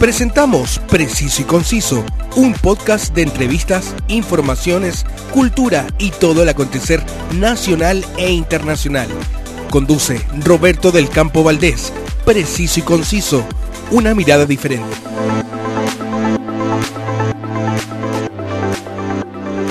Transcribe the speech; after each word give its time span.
Presentamos 0.00 0.78
Preciso 0.88 1.42
y 1.42 1.44
Conciso, 1.44 2.04
un 2.36 2.52
podcast 2.54 3.12
de 3.16 3.22
entrevistas, 3.22 3.96
informaciones, 4.06 5.04
cultura 5.34 5.88
y 5.98 6.12
todo 6.12 6.44
el 6.44 6.48
acontecer 6.48 7.02
nacional 7.34 8.04
e 8.16 8.30
internacional. 8.30 9.08
Conduce 9.70 10.24
Roberto 10.44 10.92
del 10.92 11.08
Campo 11.08 11.42
Valdés. 11.42 11.92
Preciso 12.24 12.78
y 12.78 12.84
Conciso, 12.84 13.44
una 13.90 14.14
mirada 14.14 14.46
diferente. 14.46 14.86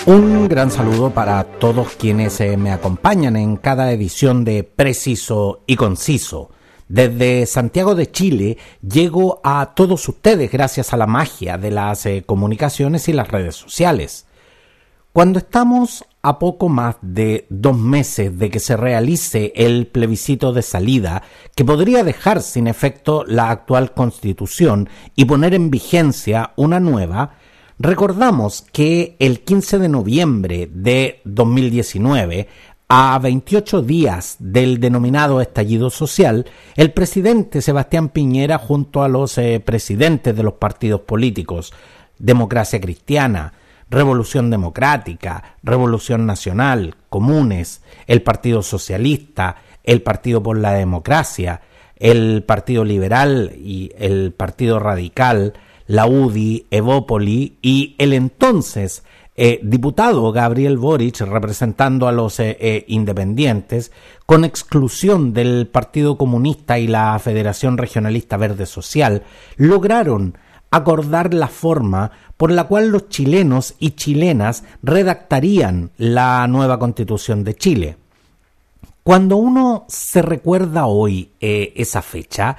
Un 0.05 0.49
gran 0.49 0.71
saludo 0.71 1.11
para 1.11 1.45
todos 1.45 1.93
quienes 1.93 2.41
eh, 2.41 2.57
me 2.57 2.71
acompañan 2.73 3.37
en 3.37 3.55
cada 3.55 3.93
edición 3.93 4.43
de 4.43 4.65
Preciso 4.65 5.61
y 5.67 5.77
Conciso. 5.77 6.49
Desde 6.89 7.45
Santiago 7.45 7.95
de 7.95 8.11
Chile 8.11 8.57
llego 8.81 9.41
a 9.43 9.73
todos 9.75 10.07
ustedes 10.07 10.51
gracias 10.51 10.93
a 10.93 10.97
la 10.97 11.07
magia 11.07 11.57
de 11.57 11.71
las 11.71 12.05
eh, 12.05 12.23
comunicaciones 12.25 13.09
y 13.09 13.13
las 13.13 13.27
redes 13.27 13.55
sociales. 13.55 14.25
Cuando 15.11 15.39
estamos 15.39 16.05
a 16.21 16.39
poco 16.39 16.69
más 16.69 16.95
de 17.01 17.45
dos 17.49 17.77
meses 17.77 18.37
de 18.37 18.49
que 18.49 18.59
se 18.59 18.77
realice 18.77 19.51
el 19.55 19.87
plebiscito 19.87 20.53
de 20.53 20.61
salida, 20.61 21.23
que 21.55 21.65
podría 21.65 22.03
dejar 22.03 22.41
sin 22.41 22.67
efecto 22.67 23.25
la 23.25 23.49
actual 23.49 23.93
constitución 23.93 24.87
y 25.15 25.25
poner 25.25 25.55
en 25.55 25.71
vigencia 25.71 26.51
una 26.55 26.79
nueva, 26.79 27.33
recordamos 27.79 28.65
que 28.71 29.15
el 29.19 29.41
15 29.41 29.79
de 29.79 29.89
noviembre 29.89 30.69
de 30.71 31.21
2019 31.25 32.47
a 32.89 33.19
28 33.19 33.81
días 33.81 34.37
del 34.39 34.79
denominado 34.79 35.41
estallido 35.41 35.89
social, 35.89 36.45
el 36.75 36.93
presidente 36.93 37.61
Sebastián 37.61 38.09
Piñera 38.09 38.57
junto 38.57 39.03
a 39.03 39.09
los 39.09 39.37
eh, 39.37 39.61
presidentes 39.63 40.35
de 40.35 40.43
los 40.43 40.53
partidos 40.53 41.01
políticos, 41.01 41.73
Democracia 42.17 42.79
Cristiana, 42.79 43.53
Revolución 43.89 44.49
Democrática, 44.49 45.55
Revolución 45.63 46.25
Nacional, 46.25 46.95
Comunes, 47.09 47.81
el 48.05 48.21
Partido 48.21 48.61
Socialista, 48.61 49.57
el 49.83 50.01
Partido 50.01 50.41
por 50.41 50.57
la 50.57 50.73
Democracia, 50.73 51.61
el 51.97 52.43
Partido 52.43 52.85
Liberal 52.85 53.53
y 53.57 53.91
el 53.97 54.31
Partido 54.31 54.79
Radical, 54.79 55.53
la 55.87 56.05
UDI, 56.05 56.67
Evópoli 56.69 57.57
y 57.61 57.95
el 57.97 58.13
entonces 58.13 59.03
eh, 59.39 59.59
diputado 59.61 60.31
Gabriel 60.31 60.79
Boric, 60.79 61.21
representando 61.21 62.07
a 62.07 62.11
los 62.11 62.39
eh, 62.39 62.57
eh, 62.59 62.85
independientes, 62.87 63.91
con 64.25 64.43
exclusión 64.43 65.31
del 65.31 65.67
Partido 65.67 66.17
Comunista 66.17 66.79
y 66.79 66.87
la 66.87 67.19
Federación 67.19 67.77
Regionalista 67.77 68.35
Verde 68.37 68.65
Social, 68.65 69.21
lograron 69.55 70.39
acordar 70.71 71.35
la 71.35 71.49
forma 71.49 72.09
por 72.35 72.49
la 72.51 72.63
cual 72.63 72.89
los 72.89 73.09
chilenos 73.09 73.75
y 73.77 73.91
chilenas 73.91 74.63
redactarían 74.81 75.91
la 75.97 76.47
nueva 76.47 76.79
constitución 76.79 77.43
de 77.43 77.53
Chile. 77.53 77.97
Cuando 79.03 79.37
uno 79.37 79.85
se 79.87 80.23
recuerda 80.23 80.87
hoy 80.87 81.29
esa 81.39 82.01
fecha, 82.01 82.57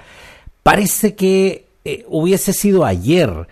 parece 0.62 1.16
que 1.16 1.66
hubiese 2.06 2.52
sido 2.52 2.84
ayer, 2.86 3.48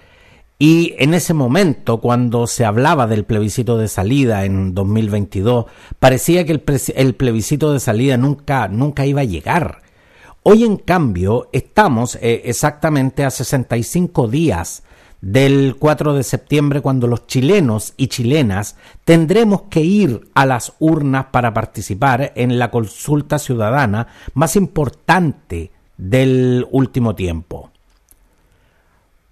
y 0.59 0.95
en 0.99 1.13
ese 1.13 1.35
momento, 1.35 2.01
cuando 2.01 2.47
se 2.47 2.65
hablaba 2.65 3.07
del 3.07 3.25
plebiscito 3.25 3.77
de 3.77 3.89
salida 3.89 4.47
en 4.47 4.75
2022, 4.75 5.67
parecía 5.99 6.47
que 6.47 6.53
el, 6.53 7.15
plebiscito 7.15 7.75
de 7.75 7.81
salida 7.81 8.17
nunca, 8.17 8.67
nunca 8.69 9.05
iba 9.05 9.21
a 9.21 9.25
llegar. 9.25 9.83
Hoy, 10.43 10.65
en 10.65 10.77
cambio, 10.77 11.51
estamos 11.53 12.17
eh, 12.23 12.43
exactamente 12.47 13.25
a 13.25 13.31
65 13.31 14.29
días 14.29 14.83
del 15.21 15.77
4 15.79 16.15
de 16.15 16.23
septiembre 16.23 16.81
cuando 16.81 17.07
los 17.07 17.27
chilenos 17.27 17.93
y 17.99 18.07
chilenas 18.07 18.77
tendremos 19.05 19.63
que 19.69 19.81
ir 19.81 20.29
a 20.35 20.47
las 20.47 20.73
urnas 20.79 21.27
para 21.33 21.53
participar 21.53 22.33
en 22.35 22.59
la 22.59 22.71
consulta 22.71 23.39
ciudadana 23.39 24.07
más 24.33 24.57
importante 24.57 25.71
del 25.99 26.67
último 26.71 27.15
tiempo. 27.15 27.73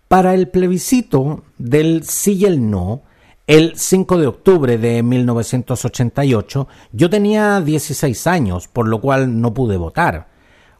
Para 0.09 0.35
el 0.35 0.49
plebiscito 0.49 1.45
del 1.59 2.05
sí 2.05 2.35
y 2.35 2.45
el 2.45 2.71
no, 2.71 3.03
el 3.47 3.77
5 3.77 4.19
de 4.19 4.27
octubre 4.27 4.79
de 4.79 5.03
1988, 5.03 6.69
yo 6.93 7.11
tenía 7.11 7.61
16 7.61 8.27
años, 8.27 8.69
por 8.69 8.89
lo 8.89 9.01
cual 9.01 9.41
no 9.41 9.53
pude 9.53 9.77
votar. 9.77 10.29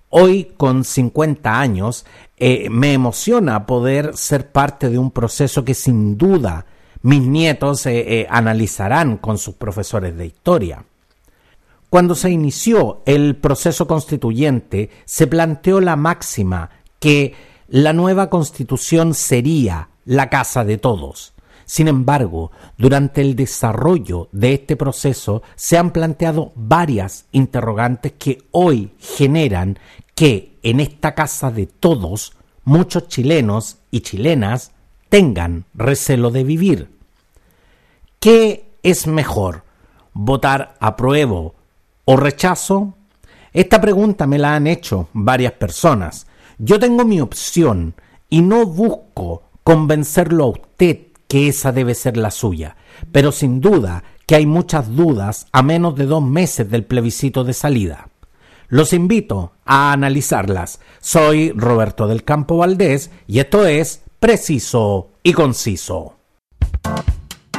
Hoy, 0.09 0.53
con 0.57 0.85
50 0.85 1.61
años, 1.61 2.07
eh, 2.37 2.69
me 2.71 2.93
emociona 2.93 3.67
poder 3.67 4.17
ser 4.17 4.53
parte 4.53 4.89
de 4.89 4.99
un 4.99 5.11
proceso 5.11 5.65
que 5.65 5.75
sin 5.75 6.17
duda 6.17 6.67
mis 7.03 7.21
nietos 7.21 7.85
eh, 7.85 8.21
eh, 8.21 8.27
analizarán 8.31 9.19
con 9.19 9.37
sus 9.37 9.57
profesores 9.57 10.17
de 10.17 10.27
historia. 10.27 10.85
Cuando 11.91 12.15
se 12.15 12.31
inició 12.31 13.03
el 13.05 13.37
proceso 13.37 13.87
constituyente, 13.87 14.89
se 15.05 15.27
planteó 15.27 15.81
la 15.81 15.97
máxima 15.97 16.71
que 16.99 17.35
la 17.75 17.93
nueva 17.93 18.31
constitución 18.31 19.15
sería 19.15 19.89
la 20.05 20.31
casa 20.31 20.65
de 20.65 20.79
todos. 20.79 21.35
Sin 21.65 21.89
embargo, 21.89 22.53
durante 22.79 23.21
el 23.21 23.35
desarrollo 23.35 24.29
de 24.31 24.55
este 24.55 24.77
proceso 24.77 25.43
se 25.57 25.77
han 25.77 25.91
planteado 25.91 26.53
varias 26.55 27.27
interrogantes 27.33 28.13
que 28.13 28.47
hoy 28.53 28.93
generan 29.01 29.77
que 30.15 30.57
en 30.63 30.79
esta 30.79 31.17
casa 31.17 31.51
de 31.51 31.67
todos 31.67 32.35
muchos 32.63 33.09
chilenos 33.09 33.79
y 33.91 34.03
chilenas 34.03 34.71
tengan 35.09 35.65
recelo 35.75 36.31
de 36.31 36.45
vivir. 36.45 36.97
¿Qué 38.21 38.71
es 38.85 39.09
mejor? 39.09 39.65
¿Votar 40.13 40.77
apruebo 40.79 41.57
o 42.05 42.17
rechazo? 42.17 42.95
Esta 43.53 43.81
pregunta 43.81 44.29
me 44.29 44.39
la 44.39 44.55
han 44.55 44.69
hecho 44.69 45.09
varias 45.13 45.55
personas 45.55 46.29
yo 46.59 46.79
tengo 46.79 47.05
mi 47.05 47.21
opción 47.21 47.95
y 48.29 48.43
no 48.43 48.67
busco 48.67 49.43
convencerlo 49.63 50.45
a 50.45 50.49
usted 50.49 50.99
que 51.29 51.49
esa 51.49 51.73
debe 51.73 51.95
ser 51.95 52.17
la 52.17 52.31
suya, 52.31 52.77
pero 53.13 53.33
sin 53.33 53.61
duda 53.61 54.05
que 54.27 54.37
hay 54.37 54.47
muchas 54.47 54.95
dudas 54.95 55.47
a 55.53 55.63
menos 55.63 55.97
de 55.97 56.07
dos 56.07 56.23
meses 56.23 56.71
del 56.71 56.85
plebiscito 56.85 57.45
de 57.45 57.53
salida. 57.53 58.09
Los 58.69 58.93
invito 58.93 59.53
a 59.65 59.93
analizarlas. 59.93 60.81
Soy 61.01 61.53
Roberto 61.53 62.07
del 62.07 62.25
Campo 62.25 62.57
Valdés 62.57 63.11
y 63.27 63.39
esto 63.39 63.67
es 63.67 64.03
Preciso 64.21 65.11
y 65.23 65.33
Conciso. 65.33 66.17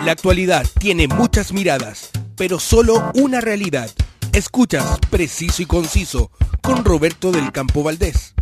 La 0.04 0.12
actualidad 0.12 0.66
tiene 0.80 1.08
muchas 1.08 1.54
miradas, 1.54 2.12
pero 2.36 2.60
solo 2.60 3.12
una 3.16 3.42
realidad. 3.42 3.90
Escuchas 4.34 5.00
Preciso 5.10 5.62
y 5.62 5.66
Conciso 5.66 6.32
con 6.62 6.84
Roberto 6.84 7.32
del 7.32 7.52
Campo 7.52 7.84
Valdés. 7.84 8.34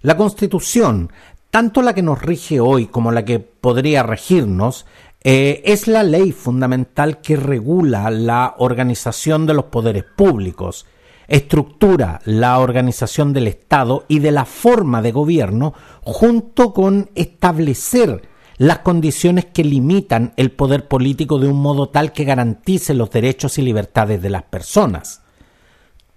La 0.00 0.16
Constitución, 0.16 1.10
tanto 1.50 1.82
la 1.82 1.94
que 1.94 2.02
nos 2.02 2.22
rige 2.22 2.60
hoy 2.60 2.86
como 2.86 3.10
la 3.10 3.24
que 3.24 3.40
podría 3.40 4.02
regirnos, 4.02 4.86
eh, 5.24 5.62
es 5.64 5.88
la 5.88 6.04
ley 6.04 6.30
fundamental 6.30 7.20
que 7.20 7.36
regula 7.36 8.10
la 8.10 8.54
organización 8.58 9.46
de 9.46 9.54
los 9.54 9.64
poderes 9.66 10.04
públicos, 10.04 10.86
estructura 11.26 12.20
la 12.24 12.60
organización 12.60 13.32
del 13.32 13.48
Estado 13.48 14.04
y 14.06 14.20
de 14.20 14.30
la 14.30 14.44
forma 14.44 15.02
de 15.02 15.10
gobierno, 15.10 15.74
junto 16.02 16.72
con 16.72 17.10
establecer 17.16 18.22
las 18.58 18.78
condiciones 18.78 19.46
que 19.46 19.64
limitan 19.64 20.32
el 20.36 20.52
poder 20.52 20.86
político 20.86 21.38
de 21.38 21.48
un 21.48 21.60
modo 21.60 21.88
tal 21.88 22.12
que 22.12 22.24
garantice 22.24 22.94
los 22.94 23.10
derechos 23.10 23.58
y 23.58 23.62
libertades 23.62 24.22
de 24.22 24.30
las 24.30 24.44
personas. 24.44 25.22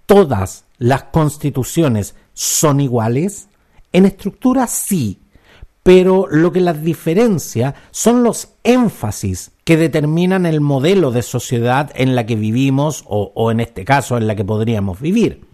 ¿Todas 0.06 0.64
las 0.78 1.04
constituciones 1.04 2.14
son 2.32 2.80
iguales? 2.80 3.48
En 3.92 4.06
estructura 4.06 4.66
sí, 4.66 5.20
pero 5.82 6.26
lo 6.30 6.52
que 6.52 6.60
las 6.60 6.82
diferencia 6.82 7.74
son 7.90 8.22
los 8.22 8.54
énfasis 8.62 9.52
que 9.64 9.76
determinan 9.76 10.46
el 10.46 10.60
modelo 10.60 11.10
de 11.10 11.22
sociedad 11.22 11.90
en 11.94 12.14
la 12.14 12.24
que 12.24 12.36
vivimos 12.36 13.04
o, 13.06 13.32
o, 13.34 13.50
en 13.50 13.60
este 13.60 13.84
caso 13.84 14.16
en 14.16 14.26
la 14.26 14.36
que 14.36 14.44
podríamos 14.44 15.00
vivir. 15.00 15.44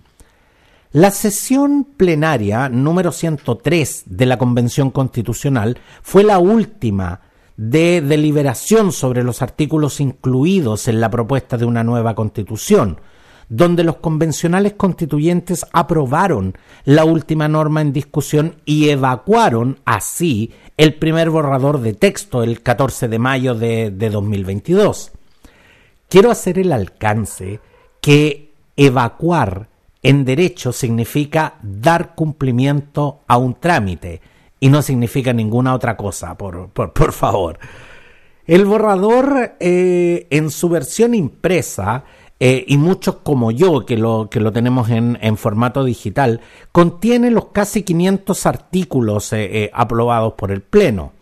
La 0.93 1.11
sesión 1.11 1.85
plenaria 1.96 2.69
número 2.69 3.12
103 3.12 4.05
de 4.06 4.26
la 4.26 4.38
Convención 4.38 4.91
Constitucional 4.91 5.79
fue 6.02 6.25
la 6.25 6.38
última 6.38 7.20
de 7.58 8.00
deliberación 8.00 8.93
sobre 8.93 9.25
los 9.25 9.43
artículos 9.43 10.00
incluidos 10.00 10.88
en 10.88 11.00
la 11.00 11.11
propuesta 11.11 11.58
de 11.58 11.64
una 11.64 11.84
nueva 11.84 12.14
constitución, 12.14 13.00
donde 13.49 13.85
los 13.85 13.97
convencionales 13.97 14.75
constituyentes 14.75 15.65
aprobaron 15.73 16.56
la 16.85 17.05
última 17.05 17.49
norma 17.49 17.81
en 17.81 17.93
discusión 17.93 18.56
y 18.65 18.91
evacuaron 18.91 19.81
así 19.85 20.53
el 20.77 20.95
primer 20.95 21.31
borrador 21.31 21.81
de 21.81 21.95
texto 21.95 22.43
el 22.43 22.62
14 22.62 23.09
de 23.09 23.19
mayo 23.19 23.55
de, 23.55 23.91
2022. 23.91 25.12
Quiero 26.09 26.31
hacer 26.31 26.59
el 26.59 26.73
alcance 26.73 27.61
que 28.00 28.53
evacuar 28.77 29.69
en 30.03 30.25
derecho 30.25 30.73
significa 30.73 31.56
dar 31.62 32.15
cumplimiento 32.15 33.21
a 33.27 33.37
un 33.39 33.55
trámite 33.55 34.21
y 34.61 34.69
no 34.69 34.83
significa 34.83 35.33
ninguna 35.33 35.75
otra 35.75 35.97
cosa, 35.97 36.37
por, 36.37 36.71
por, 36.71 37.12
favor. 37.12 37.59
El 38.47 38.65
borrador 38.65 39.56
eh, 39.61 40.27
en 40.31 40.51
su 40.51 40.69
versión 40.69 41.15
impresa 41.15 42.05
eh, 42.40 42.64
y 42.67 42.76
muchos 42.76 43.17
como 43.23 43.50
yo, 43.50 43.85
que 43.85 43.96
lo, 43.96 44.29
que 44.31 44.40
lo 44.40 44.52
tenemos 44.52 44.88
en, 44.90 45.37
formato 45.37 45.85
digital, 45.85 46.40
contiene 46.73 47.31
los 47.31 47.46
casi 47.46 47.82
500 47.82 48.46
artículos 48.46 49.32
eh, 49.32 49.70
aprobados 49.73 50.35
por 50.35 50.52
el 50.52 50.62
Pleno. 50.62 51.12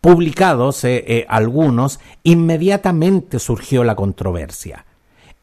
Publicados 0.00 0.86
algunos, 1.26 1.98
inmediatamente 2.22 3.40
surgió 3.40 3.82
la 3.82 3.96
controversia. 3.96 4.84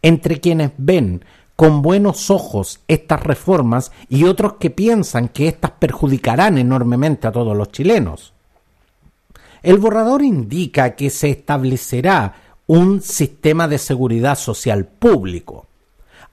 Entre 0.01 0.39
quienes 0.39 0.71
ven 0.77 1.25
con 1.56 1.81
buenos 1.81 2.29
ojos 2.29 2.81
estas 2.88 3.23
reformas 3.23 3.91
y 4.09 4.25
otros 4.25 4.53
que 4.53 4.69
piensan 4.69 5.29
que 5.29 5.47
éstas 5.47 5.71
perjudicarán 5.71 6.57
enormemente 6.57 7.27
a 7.27 7.31
todos 7.31 7.56
los 7.56 7.71
chilenos. 7.71 8.33
El 9.63 9.77
borrador 9.77 10.21
indica 10.21 10.95
que 10.95 11.09
se 11.09 11.29
establecerá 11.29 12.35
un 12.67 13.01
sistema 13.01 13.67
de 13.67 13.77
seguridad 13.77 14.38
social 14.38 14.85
público, 14.85 15.67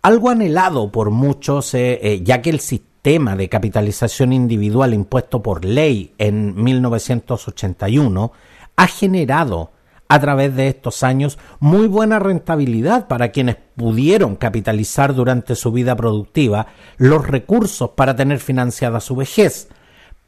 algo 0.00 0.30
anhelado 0.30 0.90
por 0.90 1.10
muchos, 1.10 1.74
eh, 1.74 2.00
eh, 2.02 2.20
ya 2.22 2.40
que 2.40 2.50
el 2.50 2.60
sistema 2.60 3.36
de 3.36 3.48
capitalización 3.48 4.32
individual 4.32 4.94
impuesto 4.94 5.42
por 5.42 5.64
ley 5.64 6.14
en 6.18 6.54
1981 6.62 8.32
ha 8.76 8.86
generado 8.86 9.72
a 10.08 10.20
través 10.20 10.54
de 10.54 10.68
estos 10.68 11.02
años 11.02 11.38
muy 11.58 11.86
buena 11.86 12.18
rentabilidad 12.18 13.08
para 13.08 13.30
quienes 13.30 13.56
pudieron 13.76 14.36
capitalizar 14.36 15.14
durante 15.14 15.54
su 15.54 15.72
vida 15.72 15.96
productiva 15.96 16.66
los 16.96 17.26
recursos 17.26 17.90
para 17.90 18.14
tener 18.14 18.38
financiada 18.38 19.00
su 19.00 19.16
vejez, 19.16 19.68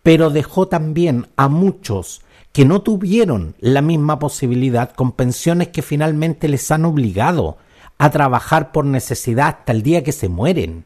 pero 0.03 0.31
dejó 0.31 0.69
también 0.69 1.27
a 1.37 1.49
muchos 1.49 2.24
que 2.55 2.65
no 2.65 2.83
tuvieron 2.83 3.57
la 3.59 3.83
misma 3.83 4.21
posibilidad 4.21 4.93
con 4.93 5.11
pensiones 5.11 5.69
que 5.69 5.83
finalmente 5.83 6.47
les 6.47 6.71
han 6.71 6.85
obligado 6.85 7.59
a 7.99 8.11
trabajar 8.11 8.71
por 8.71 8.85
necesidad 8.85 9.49
hasta 9.49 9.73
el 9.73 9.83
día 9.83 10.05
que 10.05 10.13
se 10.13 10.29
mueren. 10.29 10.85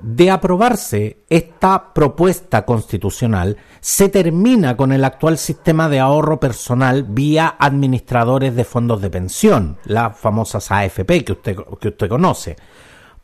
De 0.00 0.30
aprobarse 0.30 1.18
esta 1.28 1.92
propuesta 1.92 2.64
constitucional, 2.64 3.56
se 3.80 4.08
termina 4.08 4.76
con 4.76 4.92
el 4.92 5.04
actual 5.04 5.36
sistema 5.36 5.88
de 5.88 5.98
ahorro 5.98 6.38
personal 6.38 7.02
vía 7.02 7.56
administradores 7.58 8.54
de 8.54 8.64
fondos 8.64 9.02
de 9.02 9.10
pensión, 9.10 9.78
las 9.84 10.16
famosas 10.16 10.70
AFP 10.70 11.24
que 11.24 11.32
usted, 11.32 11.56
que 11.80 11.88
usted 11.88 12.08
conoce. 12.08 12.54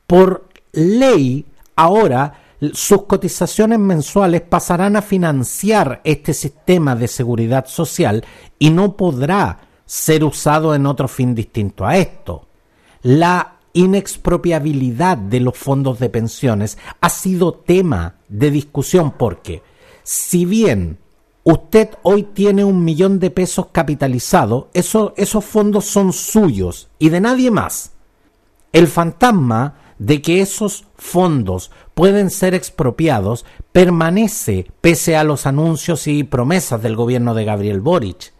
Por 0.08 0.48
ley, 0.72 1.46
ahora 1.76 2.41
sus 2.72 3.04
cotizaciones 3.06 3.78
mensuales 3.78 4.42
pasarán 4.42 4.96
a 4.96 5.02
financiar 5.02 6.00
este 6.04 6.32
sistema 6.32 6.94
de 6.94 7.08
seguridad 7.08 7.66
social 7.66 8.24
y 8.58 8.70
no 8.70 8.96
podrá 8.96 9.60
ser 9.84 10.22
usado 10.22 10.74
en 10.74 10.86
otro 10.86 11.08
fin 11.08 11.34
distinto 11.34 11.84
a 11.84 11.96
esto. 11.96 12.46
La 13.02 13.56
inexpropiabilidad 13.72 15.16
de 15.16 15.40
los 15.40 15.56
fondos 15.58 15.98
de 15.98 16.08
pensiones 16.08 16.78
ha 17.00 17.08
sido 17.08 17.52
tema 17.52 18.16
de 18.28 18.50
discusión 18.50 19.12
porque 19.18 19.62
si 20.04 20.44
bien 20.44 20.98
usted 21.42 21.90
hoy 22.02 22.22
tiene 22.22 22.62
un 22.64 22.84
millón 22.84 23.18
de 23.18 23.30
pesos 23.30 23.66
capitalizado, 23.72 24.68
esos 24.72 25.44
fondos 25.44 25.86
son 25.86 26.12
suyos 26.12 26.88
y 26.98 27.08
de 27.08 27.20
nadie 27.20 27.50
más. 27.50 27.92
El 28.72 28.86
fantasma 28.86 29.74
de 29.98 30.20
que 30.20 30.40
esos 30.40 30.84
fondos 30.96 31.70
pueden 31.94 32.30
ser 32.30 32.54
expropiados 32.54 33.44
permanece 33.72 34.66
pese 34.80 35.16
a 35.16 35.24
los 35.24 35.46
anuncios 35.46 36.06
y 36.06 36.24
promesas 36.24 36.82
del 36.82 36.96
gobierno 36.96 37.34
de 37.34 37.44
Gabriel 37.44 37.80
Boric. 37.80 38.32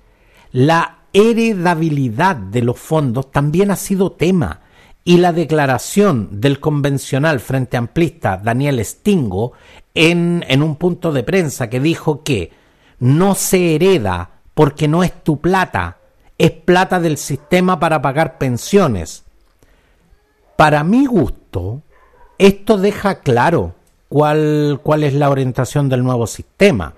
La 0.53 0.99
heredabilidad 1.13 2.37
de 2.37 2.63
los 2.63 2.79
fondos 2.79 3.31
también 3.31 3.71
ha 3.71 3.77
sido 3.77 4.13
tema 4.13 4.61
y 5.05 5.19
la 5.19 5.33
declaración 5.33 6.41
del 6.41 6.61
convencional 6.61 7.41
frente 7.41 7.77
amplista 7.77 8.37
Daniel 8.37 8.85
Stingo 8.85 9.53
en, 9.95 10.45
en 10.49 10.63
un 10.63 10.77
punto 10.77 11.13
de 11.13 11.23
prensa 11.23 11.69
que 11.69 11.81
dijo 11.81 12.23
que 12.23 12.53
no 12.99 13.35
se 13.35 13.75
hereda 13.75 14.31
porque 14.55 14.87
no 14.87 15.03
es 15.03 15.25
tu 15.25 15.41
plata, 15.41 15.99
es 16.39 16.53
plata 16.53 17.01
del 17.01 17.17
sistema 17.17 17.81
para 17.81 18.01
pagar 18.01 18.39
pensiones. 18.39 19.25
Para 20.57 20.85
mi 20.85 21.07
gusto, 21.07 21.83
esto 22.47 22.77
deja 22.77 23.21
claro 23.21 23.75
cuál, 24.09 24.81
cuál 24.83 25.05
es 25.05 25.15
la 25.15 25.31
orientación 25.31 25.89
del 25.89 26.03
nuevo 26.03 26.27
sistema. 26.27 26.95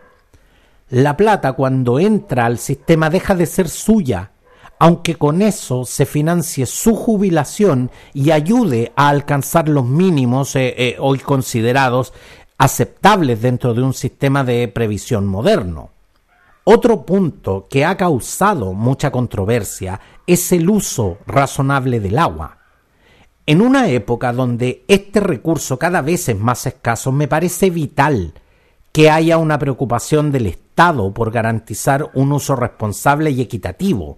La 0.91 1.17
plata 1.17 1.55
cuando 1.55 1.99
entra 1.99 2.47
al 2.47 2.59
sistema 2.59 3.11
deja 3.11 3.35
de 3.35 3.47
ser 3.47 3.69
suya 3.69 4.31
aunque 4.79 5.15
con 5.15 5.41
eso 5.41 5.85
se 5.85 6.05
financie 6.05 6.67
su 6.67 6.95
jubilación 6.95 7.91
y 8.13 8.33
ayude 8.33 8.93
a 8.97 9.09
alcanzar 9.09 9.69
los 9.69 9.87
mínimos 9.87 10.57
eh, 10.57 10.75
eh, 10.77 10.97
hoy 10.99 11.21
considerados 11.21 12.13
aceptables 12.59 13.41
dentro 13.41 13.75
de 13.75 13.83
un 13.83 13.95
sistema 13.95 14.45
de 14.45 14.69
previsión 14.69 15.27
moderno. 15.27 15.91
Otro 16.65 17.05
punto 17.05 17.67
que 17.69 17.85
ha 17.85 17.97
causado 17.97 18.73
mucha 18.73 19.11
controversia 19.11 20.01
es 20.27 20.51
el 20.53 20.69
uso 20.71 21.19
razonable 21.27 22.01
del 22.01 22.19
agua. 22.19 22.59
En 23.47 23.61
una 23.61 23.89
época 23.89 24.33
donde 24.33 24.85
este 24.89 25.21
recurso 25.21 25.79
cada 25.79 26.01
vez 26.01 26.29
es 26.29 26.39
más 26.39 26.67
escaso, 26.67 27.13
me 27.13 27.29
parece 27.29 27.71
vital 27.71 28.33
que 28.93 29.11
haya 29.11 29.39
una 29.39 29.59
preocupación 29.59 30.33
del 30.33 30.47
Estado 30.47 31.13
por 31.13 31.31
garantizar 31.31 32.11
un 32.15 32.33
uso 32.33 32.57
responsable 32.57 33.31
y 33.31 33.41
equitativo 33.41 34.17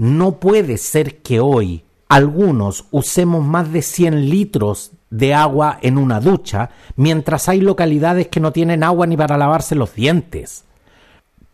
no 0.00 0.36
puede 0.36 0.78
ser 0.78 1.18
que 1.18 1.40
hoy 1.40 1.84
algunos 2.08 2.86
usemos 2.90 3.44
más 3.44 3.70
de 3.70 3.82
100 3.82 4.30
litros 4.30 4.92
de 5.10 5.34
agua 5.34 5.78
en 5.82 5.98
una 5.98 6.20
ducha, 6.20 6.70
mientras 6.96 7.50
hay 7.50 7.60
localidades 7.60 8.28
que 8.28 8.40
no 8.40 8.50
tienen 8.50 8.82
agua 8.82 9.06
ni 9.06 9.18
para 9.18 9.36
lavarse 9.36 9.74
los 9.74 9.94
dientes. 9.94 10.64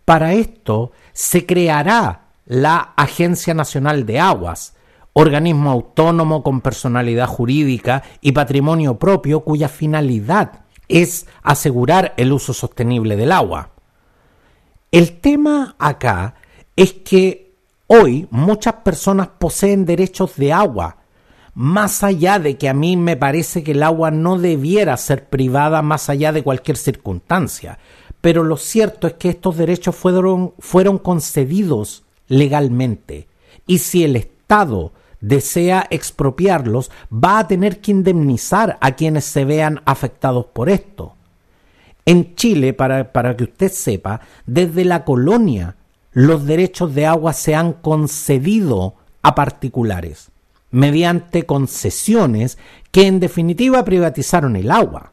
Para 0.04 0.34
esto 0.34 0.92
se 1.12 1.44
creará 1.44 2.26
la 2.46 2.92
Agencia 2.94 3.52
Nacional 3.52 4.06
de 4.06 4.20
Aguas, 4.20 4.75
organismo 5.18 5.70
autónomo 5.70 6.42
con 6.42 6.60
personalidad 6.60 7.26
jurídica 7.26 8.02
y 8.20 8.32
patrimonio 8.32 8.98
propio 8.98 9.40
cuya 9.40 9.68
finalidad 9.68 10.60
es 10.88 11.26
asegurar 11.42 12.14
el 12.16 12.32
uso 12.32 12.52
sostenible 12.52 13.16
del 13.16 13.32
agua. 13.32 13.70
El 14.92 15.20
tema 15.20 15.74
acá 15.78 16.34
es 16.76 16.92
que 16.92 17.46
Hoy 17.88 18.26
muchas 18.30 18.74
personas 18.74 19.28
poseen 19.38 19.84
derechos 19.84 20.34
de 20.34 20.52
agua, 20.52 20.96
más 21.54 22.02
allá 22.02 22.40
de 22.40 22.58
que 22.58 22.68
a 22.68 22.74
mí 22.74 22.96
me 22.96 23.16
parece 23.16 23.62
que 23.62 23.72
el 23.72 23.84
agua 23.84 24.10
no 24.10 24.38
debiera 24.38 24.96
ser 24.96 25.28
privada 25.28 25.82
más 25.82 26.10
allá 26.10 26.32
de 26.32 26.42
cualquier 26.42 26.76
circunstancia. 26.76 27.78
Pero 28.20 28.42
lo 28.42 28.56
cierto 28.56 29.06
es 29.06 29.12
que 29.14 29.28
estos 29.28 29.56
derechos 29.56 29.94
fueron, 29.94 30.52
fueron 30.58 30.98
concedidos 30.98 32.02
legalmente. 32.26 33.28
Y 33.68 33.78
si 33.78 34.02
el 34.02 34.16
Estado 34.16 34.92
desea 35.20 35.86
expropiarlos, 35.90 36.90
va 37.12 37.38
a 37.38 37.48
tener 37.48 37.80
que 37.80 37.90
indemnizar 37.90 38.78
a 38.80 38.92
quienes 38.92 39.24
se 39.24 39.44
vean 39.44 39.80
afectados 39.84 40.46
por 40.46 40.68
esto. 40.68 41.14
En 42.04 42.34
Chile, 42.36 42.72
para, 42.72 43.12
para 43.12 43.36
que 43.36 43.44
usted 43.44 43.72
sepa, 43.72 44.20
desde 44.46 44.84
la 44.84 45.04
colonia 45.04 45.76
los 46.12 46.46
derechos 46.46 46.94
de 46.94 47.04
agua 47.04 47.32
se 47.32 47.54
han 47.54 47.74
concedido 47.74 48.94
a 49.22 49.34
particulares 49.34 50.30
mediante 50.70 51.46
concesiones 51.46 52.58
que 52.90 53.06
en 53.06 53.20
definitiva 53.20 53.84
privatizaron 53.84 54.56
el 54.56 54.70
agua. 54.70 55.12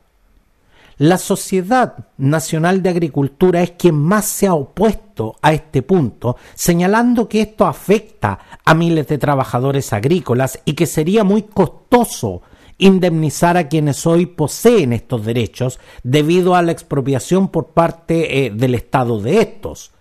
La 0.97 1.17
Sociedad 1.17 2.07
Nacional 2.17 2.83
de 2.83 2.89
Agricultura 2.89 3.63
es 3.63 3.71
quien 3.71 3.95
más 3.95 4.25
se 4.25 4.47
ha 4.47 4.53
opuesto 4.53 5.35
a 5.41 5.53
este 5.53 5.81
punto, 5.81 6.37
señalando 6.53 7.27
que 7.27 7.41
esto 7.41 7.65
afecta 7.65 8.39
a 8.63 8.73
miles 8.73 9.07
de 9.07 9.17
trabajadores 9.17 9.91
agrícolas 9.91 10.59
y 10.65 10.73
que 10.73 10.85
sería 10.85 11.23
muy 11.23 11.43
costoso 11.43 12.43
indemnizar 12.77 13.57
a 13.57 13.69
quienes 13.69 14.05
hoy 14.05 14.25
poseen 14.25 14.93
estos 14.93 15.25
derechos 15.25 15.79
debido 16.03 16.55
a 16.55 16.61
la 16.61 16.71
expropiación 16.71 17.47
por 17.47 17.67
parte 17.67 18.45
eh, 18.45 18.51
del 18.51 18.75
Estado 18.75 19.19
de 19.19 19.39
estos. 19.41 19.91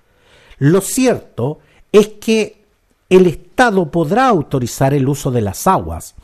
Lo 0.58 0.80
cierto 0.80 1.60
es 1.90 2.08
que 2.08 2.64
el 3.08 3.26
Estado 3.26 3.90
podrá 3.90 4.28
autorizar 4.28 4.94
el 4.94 5.08
uso 5.08 5.30
de 5.30 5.42
las 5.42 5.66
aguas. 5.66 6.14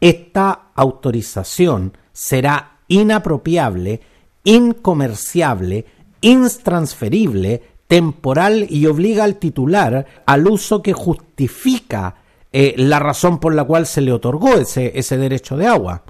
Esta 0.00 0.70
autorización 0.74 1.96
será 2.12 2.71
inapropiable, 2.92 4.00
incomerciable, 4.44 5.86
intransferible, 6.20 7.62
temporal 7.86 8.66
y 8.68 8.86
obliga 8.86 9.24
al 9.24 9.36
titular 9.36 10.06
al 10.26 10.46
uso 10.46 10.82
que 10.82 10.92
justifica 10.92 12.16
eh, 12.52 12.74
la 12.76 12.98
razón 12.98 13.38
por 13.38 13.54
la 13.54 13.64
cual 13.64 13.86
se 13.86 14.02
le 14.02 14.12
otorgó 14.12 14.54
ese, 14.54 14.92
ese 14.98 15.16
derecho 15.16 15.56
de 15.56 15.66
agua. 15.66 16.02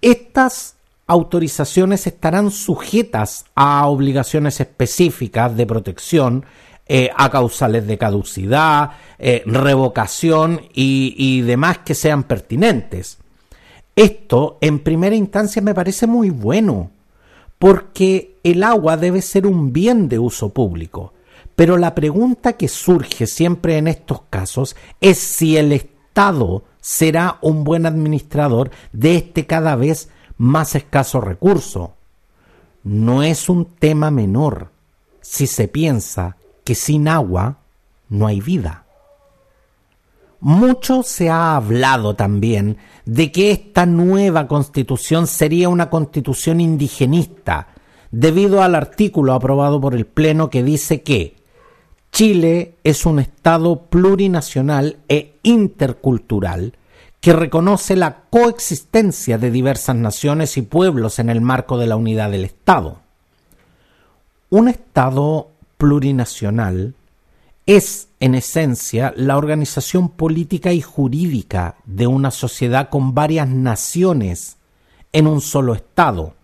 Estas 0.00 0.74
autorizaciones 1.06 2.06
estarán 2.06 2.50
sujetas 2.50 3.44
a 3.54 3.86
obligaciones 3.86 4.60
específicas 4.60 5.56
de 5.56 5.66
protección, 5.66 6.44
eh, 6.86 7.10
a 7.16 7.30
causales 7.30 7.86
de 7.86 7.96
caducidad, 7.96 8.92
eh, 9.18 9.42
revocación 9.46 10.62
y, 10.74 11.14
y 11.16 11.42
demás 11.42 11.78
que 11.78 11.94
sean 11.94 12.24
pertinentes. 12.24 13.18
Esto, 13.94 14.58
en 14.60 14.78
primera 14.78 15.14
instancia, 15.14 15.60
me 15.60 15.74
parece 15.74 16.06
muy 16.06 16.30
bueno, 16.30 16.90
porque 17.58 18.38
el 18.42 18.62
agua 18.62 18.96
debe 18.96 19.22
ser 19.22 19.46
un 19.46 19.72
bien 19.72 20.08
de 20.08 20.18
uso 20.18 20.48
público. 20.48 21.12
Pero 21.54 21.76
la 21.76 21.94
pregunta 21.94 22.54
que 22.54 22.68
surge 22.68 23.26
siempre 23.26 23.76
en 23.76 23.88
estos 23.88 24.22
casos 24.30 24.76
es 25.00 25.18
si 25.18 25.56
el 25.56 25.72
Estado 25.72 26.64
será 26.80 27.38
un 27.42 27.64
buen 27.64 27.86
administrador 27.86 28.70
de 28.92 29.16
este 29.16 29.46
cada 29.46 29.76
vez 29.76 30.08
más 30.38 30.74
escaso 30.74 31.20
recurso. 31.20 31.94
No 32.82 33.22
es 33.22 33.48
un 33.48 33.66
tema 33.66 34.10
menor 34.10 34.70
si 35.20 35.46
se 35.46 35.68
piensa 35.68 36.36
que 36.64 36.74
sin 36.74 37.06
agua 37.06 37.58
no 38.08 38.26
hay 38.26 38.40
vida. 38.40 38.81
Mucho 40.42 41.04
se 41.04 41.30
ha 41.30 41.54
hablado 41.54 42.16
también 42.16 42.76
de 43.04 43.30
que 43.30 43.52
esta 43.52 43.86
nueva 43.86 44.48
constitución 44.48 45.28
sería 45.28 45.68
una 45.68 45.88
constitución 45.88 46.60
indigenista, 46.60 47.68
debido 48.10 48.60
al 48.60 48.74
artículo 48.74 49.34
aprobado 49.34 49.80
por 49.80 49.94
el 49.94 50.04
Pleno 50.04 50.50
que 50.50 50.64
dice 50.64 51.02
que 51.02 51.36
Chile 52.10 52.74
es 52.82 53.06
un 53.06 53.20
Estado 53.20 53.82
plurinacional 53.82 54.96
e 55.08 55.38
intercultural 55.44 56.74
que 57.20 57.32
reconoce 57.32 57.94
la 57.94 58.24
coexistencia 58.28 59.38
de 59.38 59.52
diversas 59.52 59.94
naciones 59.94 60.56
y 60.56 60.62
pueblos 60.62 61.20
en 61.20 61.30
el 61.30 61.40
marco 61.40 61.78
de 61.78 61.86
la 61.86 61.94
unidad 61.94 62.32
del 62.32 62.44
Estado. 62.44 62.98
Un 64.50 64.66
Estado 64.66 65.50
plurinacional 65.78 66.96
es, 67.64 68.08
en 68.22 68.36
esencia, 68.36 69.12
la 69.16 69.36
organización 69.36 70.08
política 70.08 70.72
y 70.72 70.80
jurídica 70.80 71.74
de 71.84 72.06
una 72.06 72.30
sociedad 72.30 72.88
con 72.88 73.14
varias 73.14 73.48
naciones 73.48 74.58
en 75.12 75.26
un 75.26 75.40
solo 75.40 75.74
Estado, 75.74 76.34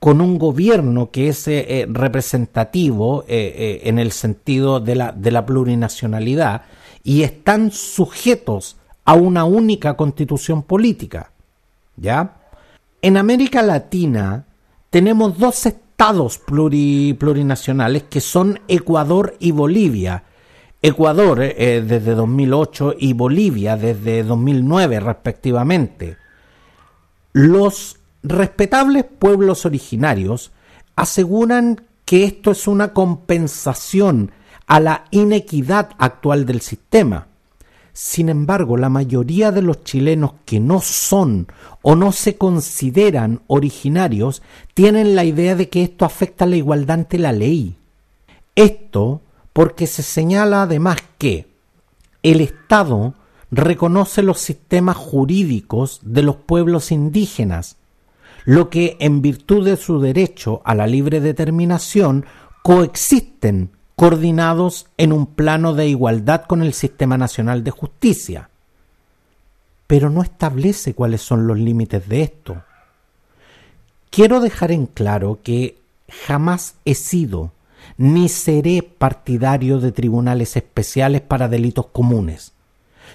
con 0.00 0.20
un 0.20 0.36
gobierno 0.36 1.12
que 1.12 1.28
es 1.28 1.46
eh, 1.46 1.64
eh, 1.68 1.86
representativo 1.88 3.24
eh, 3.28 3.82
en 3.84 4.00
el 4.00 4.10
sentido 4.10 4.80
de 4.80 4.96
la, 4.96 5.12
de 5.12 5.30
la 5.30 5.46
plurinacionalidad 5.46 6.62
y 7.04 7.22
están 7.22 7.70
sujetos 7.70 8.76
a 9.04 9.14
una 9.14 9.44
única 9.44 9.96
constitución 9.96 10.64
política. 10.64 11.30
¿Ya? 11.98 12.36
En 13.00 13.16
América 13.16 13.62
Latina 13.62 14.44
tenemos 14.90 15.38
dos 15.38 15.66
estados 15.66 16.38
plurinacionales 16.38 18.02
que 18.10 18.20
son 18.20 18.58
Ecuador 18.66 19.36
y 19.38 19.52
Bolivia. 19.52 20.24
Ecuador 20.82 21.38
desde 21.38 22.14
2008 22.14 22.94
y 22.98 23.12
Bolivia 23.12 23.76
desde 23.76 24.22
2009 24.22 25.00
respectivamente. 25.00 26.16
Los 27.32 27.98
respetables 28.22 29.04
pueblos 29.04 29.66
originarios 29.66 30.52
aseguran 30.96 31.82
que 32.04 32.24
esto 32.24 32.50
es 32.50 32.66
una 32.66 32.92
compensación 32.92 34.32
a 34.66 34.80
la 34.80 35.04
inequidad 35.10 35.90
actual 35.98 36.46
del 36.46 36.60
sistema. 36.60 37.26
Sin 37.92 38.28
embargo, 38.28 38.76
la 38.76 38.88
mayoría 38.88 39.52
de 39.52 39.62
los 39.62 39.84
chilenos 39.84 40.34
que 40.44 40.60
no 40.60 40.80
son 40.80 41.48
o 41.82 41.94
no 41.94 42.12
se 42.12 42.36
consideran 42.36 43.42
originarios 43.48 44.42
tienen 44.74 45.14
la 45.14 45.24
idea 45.24 45.56
de 45.56 45.68
que 45.68 45.82
esto 45.82 46.04
afecta 46.04 46.46
la 46.46 46.56
igualdad 46.56 47.00
ante 47.00 47.18
la 47.18 47.32
ley. 47.32 47.76
Esto 48.54 49.20
porque 49.52 49.86
se 49.86 50.02
señala 50.02 50.62
además 50.62 50.98
que 51.18 51.48
el 52.22 52.40
Estado 52.40 53.14
reconoce 53.50 54.22
los 54.22 54.38
sistemas 54.38 54.96
jurídicos 54.96 56.00
de 56.02 56.22
los 56.22 56.36
pueblos 56.36 56.92
indígenas 56.92 57.76
lo 58.44 58.70
que 58.70 58.96
en 59.00 59.22
virtud 59.22 59.64
de 59.64 59.76
su 59.76 60.00
derecho 60.00 60.62
a 60.64 60.74
la 60.74 60.86
libre 60.86 61.20
determinación 61.20 62.26
coexisten 62.62 63.70
coordinados 63.96 64.86
en 64.96 65.12
un 65.12 65.26
plano 65.26 65.74
de 65.74 65.88
igualdad 65.88 66.44
con 66.46 66.62
el 66.62 66.72
sistema 66.72 67.18
nacional 67.18 67.62
de 67.64 67.70
justicia. 67.70 68.50
Pero 69.86 70.08
no 70.08 70.22
establece 70.22 70.94
cuáles 70.94 71.20
son 71.20 71.46
los 71.46 71.58
límites 71.58 72.08
de 72.08 72.22
esto. 72.22 72.62
Quiero 74.10 74.40
dejar 74.40 74.72
en 74.72 74.86
claro 74.86 75.40
que 75.42 75.78
jamás 76.26 76.74
he 76.84 76.94
sido 76.94 77.52
ni 77.96 78.28
seré 78.28 78.82
partidario 78.82 79.80
de 79.80 79.92
tribunales 79.92 80.56
especiales 80.56 81.20
para 81.20 81.48
delitos 81.48 81.86
comunes. 81.86 82.52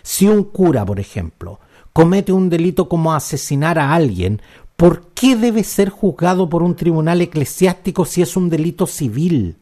Si 0.04 0.28
un 0.28 0.44
cura, 0.44 0.86
por 0.86 1.00
ejemplo, 1.00 1.60
comete 1.94 2.32
un 2.32 2.50
delito 2.50 2.90
como 2.90 3.14
asesinar 3.14 3.80
a 3.80 3.94
alguien, 3.94 4.42
¿Por 4.76 5.08
qué 5.14 5.38
debe 5.38 5.64
ser 5.64 5.90
juzgado 5.90 6.50
por 6.50 6.62
un 6.62 6.76
tribunal 6.76 7.22
eclesiástico 7.22 8.04
si 8.06 8.22
es 8.22 8.36
un 8.36 8.50
delito 8.50 8.88
civil? 8.88 9.56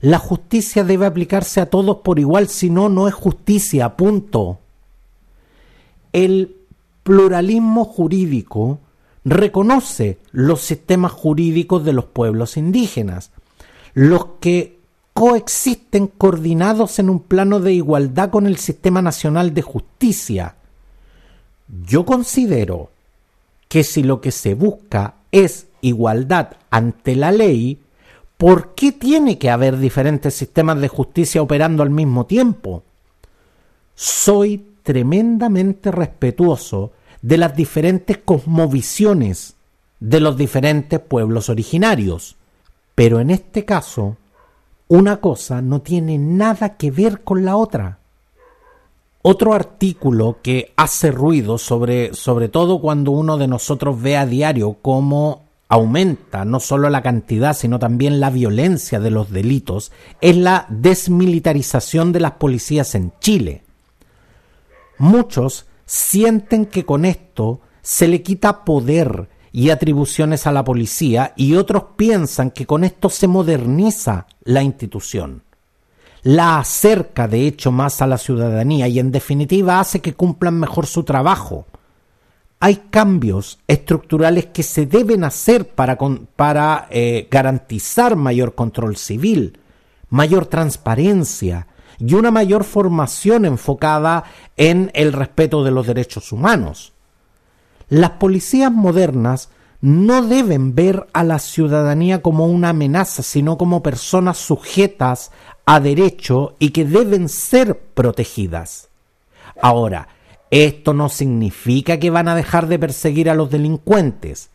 La 0.00 0.18
justicia 0.18 0.84
debe 0.84 1.06
aplicarse 1.06 1.60
a 1.60 1.70
todos 1.70 1.98
por 1.98 2.18
igual, 2.18 2.48
si 2.48 2.68
no, 2.68 2.88
no 2.88 3.08
es 3.08 3.14
justicia, 3.14 3.96
punto. 3.96 4.58
El 6.12 6.56
pluralismo 7.04 7.84
jurídico 7.84 8.80
reconoce 9.24 10.18
los 10.30 10.60
sistemas 10.60 11.12
jurídicos 11.12 11.84
de 11.84 11.94
los 11.94 12.04
pueblos 12.04 12.56
indígenas, 12.58 13.30
los 13.94 14.26
que 14.40 14.78
coexisten 15.12 16.06
coordinados 16.06 16.98
en 16.98 17.10
un 17.10 17.20
plano 17.20 17.60
de 17.60 17.74
igualdad 17.74 18.30
con 18.30 18.46
el 18.46 18.56
sistema 18.56 19.02
nacional 19.02 19.52
de 19.54 19.62
justicia. 19.62 20.56
Yo 21.86 22.04
considero 22.04 22.90
que 23.68 23.84
si 23.84 24.02
lo 24.02 24.20
que 24.20 24.30
se 24.30 24.54
busca 24.54 25.14
es 25.30 25.66
igualdad 25.80 26.56
ante 26.70 27.16
la 27.16 27.32
ley, 27.32 27.78
¿por 28.36 28.74
qué 28.74 28.92
tiene 28.92 29.38
que 29.38 29.50
haber 29.50 29.78
diferentes 29.78 30.34
sistemas 30.34 30.80
de 30.80 30.88
justicia 30.88 31.42
operando 31.42 31.82
al 31.82 31.90
mismo 31.90 32.26
tiempo? 32.26 32.82
Soy 33.94 34.66
tremendamente 34.82 35.90
respetuoso 35.90 36.92
de 37.20 37.38
las 37.38 37.54
diferentes 37.54 38.18
cosmovisiones 38.18 39.54
de 40.00 40.20
los 40.20 40.36
diferentes 40.36 40.98
pueblos 40.98 41.48
originarios, 41.48 42.36
pero 42.94 43.20
en 43.20 43.30
este 43.30 43.64
caso, 43.64 44.16
una 44.88 45.18
cosa 45.18 45.62
no 45.62 45.80
tiene 45.80 46.18
nada 46.18 46.76
que 46.76 46.90
ver 46.90 47.22
con 47.22 47.44
la 47.44 47.56
otra. 47.56 47.98
Otro 49.22 49.54
artículo 49.54 50.38
que 50.42 50.72
hace 50.76 51.10
ruido, 51.10 51.56
sobre, 51.56 52.12
sobre 52.12 52.48
todo 52.48 52.80
cuando 52.80 53.12
uno 53.12 53.38
de 53.38 53.46
nosotros 53.46 54.02
ve 54.02 54.16
a 54.16 54.26
diario 54.26 54.76
cómo 54.82 55.44
aumenta 55.68 56.44
no 56.44 56.60
solo 56.60 56.90
la 56.90 57.00
cantidad, 57.00 57.56
sino 57.56 57.78
también 57.78 58.20
la 58.20 58.28
violencia 58.28 59.00
de 59.00 59.10
los 59.10 59.30
delitos, 59.30 59.90
es 60.20 60.36
la 60.36 60.66
desmilitarización 60.68 62.12
de 62.12 62.20
las 62.20 62.32
policías 62.32 62.94
en 62.94 63.12
Chile. 63.20 63.62
Muchos 64.98 65.64
sienten 65.86 66.66
que 66.66 66.84
con 66.84 67.06
esto 67.06 67.60
se 67.80 68.08
le 68.08 68.22
quita 68.22 68.64
poder 68.64 69.28
y 69.52 69.70
atribuciones 69.70 70.46
a 70.46 70.52
la 70.52 70.64
policía 70.64 71.34
y 71.36 71.54
otros 71.54 71.84
piensan 71.96 72.50
que 72.50 72.66
con 72.66 72.84
esto 72.84 73.10
se 73.10 73.28
moderniza 73.28 74.26
la 74.44 74.62
institución 74.62 75.42
la 76.22 76.58
acerca 76.58 77.26
de 77.26 77.46
hecho 77.46 77.72
más 77.72 78.00
a 78.00 78.06
la 78.06 78.18
ciudadanía 78.18 78.88
y 78.88 78.98
en 78.98 79.10
definitiva 79.10 79.80
hace 79.80 80.00
que 80.00 80.14
cumplan 80.14 80.58
mejor 80.58 80.86
su 80.86 81.02
trabajo. 81.02 81.66
Hay 82.60 82.76
cambios 82.90 83.58
estructurales 83.66 84.46
que 84.46 84.62
se 84.62 84.86
deben 84.86 85.24
hacer 85.24 85.68
para, 85.68 85.98
para 86.36 86.86
eh, 86.90 87.26
garantizar 87.28 88.14
mayor 88.14 88.54
control 88.54 88.96
civil, 88.96 89.58
mayor 90.10 90.46
transparencia 90.46 91.66
y 91.98 92.14
una 92.14 92.30
mayor 92.30 92.62
formación 92.62 93.44
enfocada 93.44 94.24
en 94.56 94.92
el 94.94 95.12
respeto 95.12 95.64
de 95.64 95.72
los 95.72 95.86
derechos 95.88 96.30
humanos. 96.30 96.92
Las 97.92 98.12
policías 98.12 98.72
modernas 98.72 99.50
no 99.82 100.22
deben 100.22 100.74
ver 100.74 101.08
a 101.12 101.24
la 101.24 101.38
ciudadanía 101.38 102.22
como 102.22 102.46
una 102.46 102.70
amenaza, 102.70 103.22
sino 103.22 103.58
como 103.58 103.82
personas 103.82 104.38
sujetas 104.38 105.30
a 105.66 105.78
derecho 105.78 106.54
y 106.58 106.70
que 106.70 106.86
deben 106.86 107.28
ser 107.28 107.78
protegidas. 107.78 108.88
Ahora, 109.60 110.08
esto 110.50 110.94
no 110.94 111.10
significa 111.10 111.98
que 111.98 112.08
van 112.08 112.28
a 112.28 112.34
dejar 112.34 112.66
de 112.66 112.78
perseguir 112.78 113.28
a 113.28 113.34
los 113.34 113.50
delincuentes. 113.50 114.48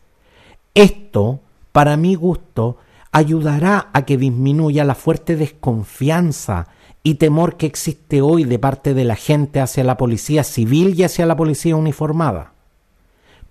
Esto, 0.74 1.38
para 1.70 1.96
mi 1.96 2.16
gusto, 2.16 2.78
ayudará 3.12 3.90
a 3.92 4.04
que 4.04 4.16
disminuya 4.16 4.82
la 4.82 4.96
fuerte 4.96 5.36
desconfianza 5.36 6.66
y 7.04 7.14
temor 7.14 7.56
que 7.56 7.66
existe 7.66 8.20
hoy 8.20 8.42
de 8.42 8.58
parte 8.58 8.94
de 8.94 9.04
la 9.04 9.14
gente 9.14 9.60
hacia 9.60 9.84
la 9.84 9.96
policía 9.96 10.42
civil 10.42 10.98
y 10.98 11.04
hacia 11.04 11.24
la 11.24 11.36
policía 11.36 11.76
uniformada. 11.76 12.57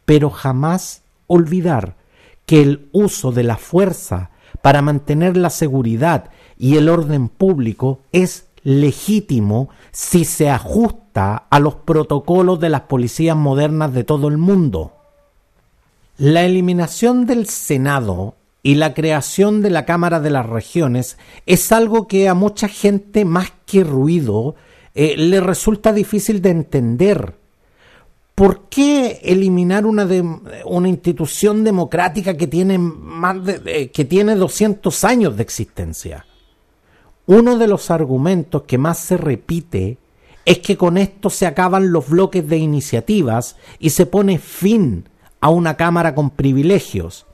Pero 0.08 0.30
jamás 0.30 1.02
olvidar 1.28 1.98
que 2.46 2.62
el 2.62 2.88
uso 2.94 3.34
de 3.34 3.44
la 3.44 3.58
fuerza 3.58 4.30
para 4.62 4.82
mantener 4.82 5.36
la 5.36 5.50
seguridad 5.50 6.30
y 6.58 6.78
el 6.78 6.88
orden 6.88 7.28
público 7.28 8.00
es 8.14 8.48
legítimo 8.64 9.68
si 9.92 10.24
se 10.24 10.50
ajusta 10.50 11.44
a 11.50 11.60
los 11.60 11.76
protocolos 11.76 12.58
de 12.62 12.70
las 12.70 12.82
policías 12.84 13.36
modernas 13.36 13.94
de 13.94 14.06
todo 14.06 14.30
el 14.30 14.38
mundo. 14.38 14.94
La 16.18 16.46
eliminación 16.46 17.26
del 17.26 17.46
Senado 17.48 18.36
y 18.64 18.76
la 18.76 18.94
creación 18.94 19.62
de 19.62 19.72
la 19.72 19.84
Cámara 19.84 20.22
de 20.22 20.30
las 20.30 20.46
Regiones 20.46 21.18
es 21.46 21.74
algo 21.74 22.08
que 22.08 22.30
a 22.30 22.34
mucha 22.34 22.70
gente 22.70 23.26
más 23.26 23.52
que 23.66 23.84
ruido 23.84 24.56
eh, 24.96 25.18
le 25.18 25.42
resulta 25.42 25.92
difícil 25.92 26.42
de 26.42 26.52
entender. 26.52 27.37
¿Por 28.38 28.70
qué 28.70 29.20
eliminar 29.24 29.88
una, 29.88 30.08
una 30.66 30.88
institución 30.88 31.64
democrática 31.64 32.38
que 32.38 32.46
tiene, 32.46 32.78
más 32.78 33.44
de, 33.44 33.90
que 33.90 34.06
tiene 34.06 34.36
200 34.36 35.04
años 35.06 35.36
de 35.36 35.42
existencia? 35.42 36.24
Uno 37.26 37.58
de 37.58 37.68
los 37.68 37.90
argumentos 37.90 38.62
que 38.68 38.78
más 38.78 39.00
se 39.00 39.18
repite 39.18 39.98
es 40.46 40.60
que 40.60 40.78
con 40.78 41.00
esto 41.00 41.32
se 41.32 41.48
acaban 41.48 41.92
los 41.92 42.10
bloques 42.10 42.48
de 42.48 42.58
iniciativas 42.58 43.56
y 43.80 43.90
se 43.90 44.06
pone 44.06 44.38
fin 44.38 45.10
a 45.42 45.50
una 45.50 45.76
Cámara 45.76 46.14
con 46.14 46.30
privilegios. 46.30 47.26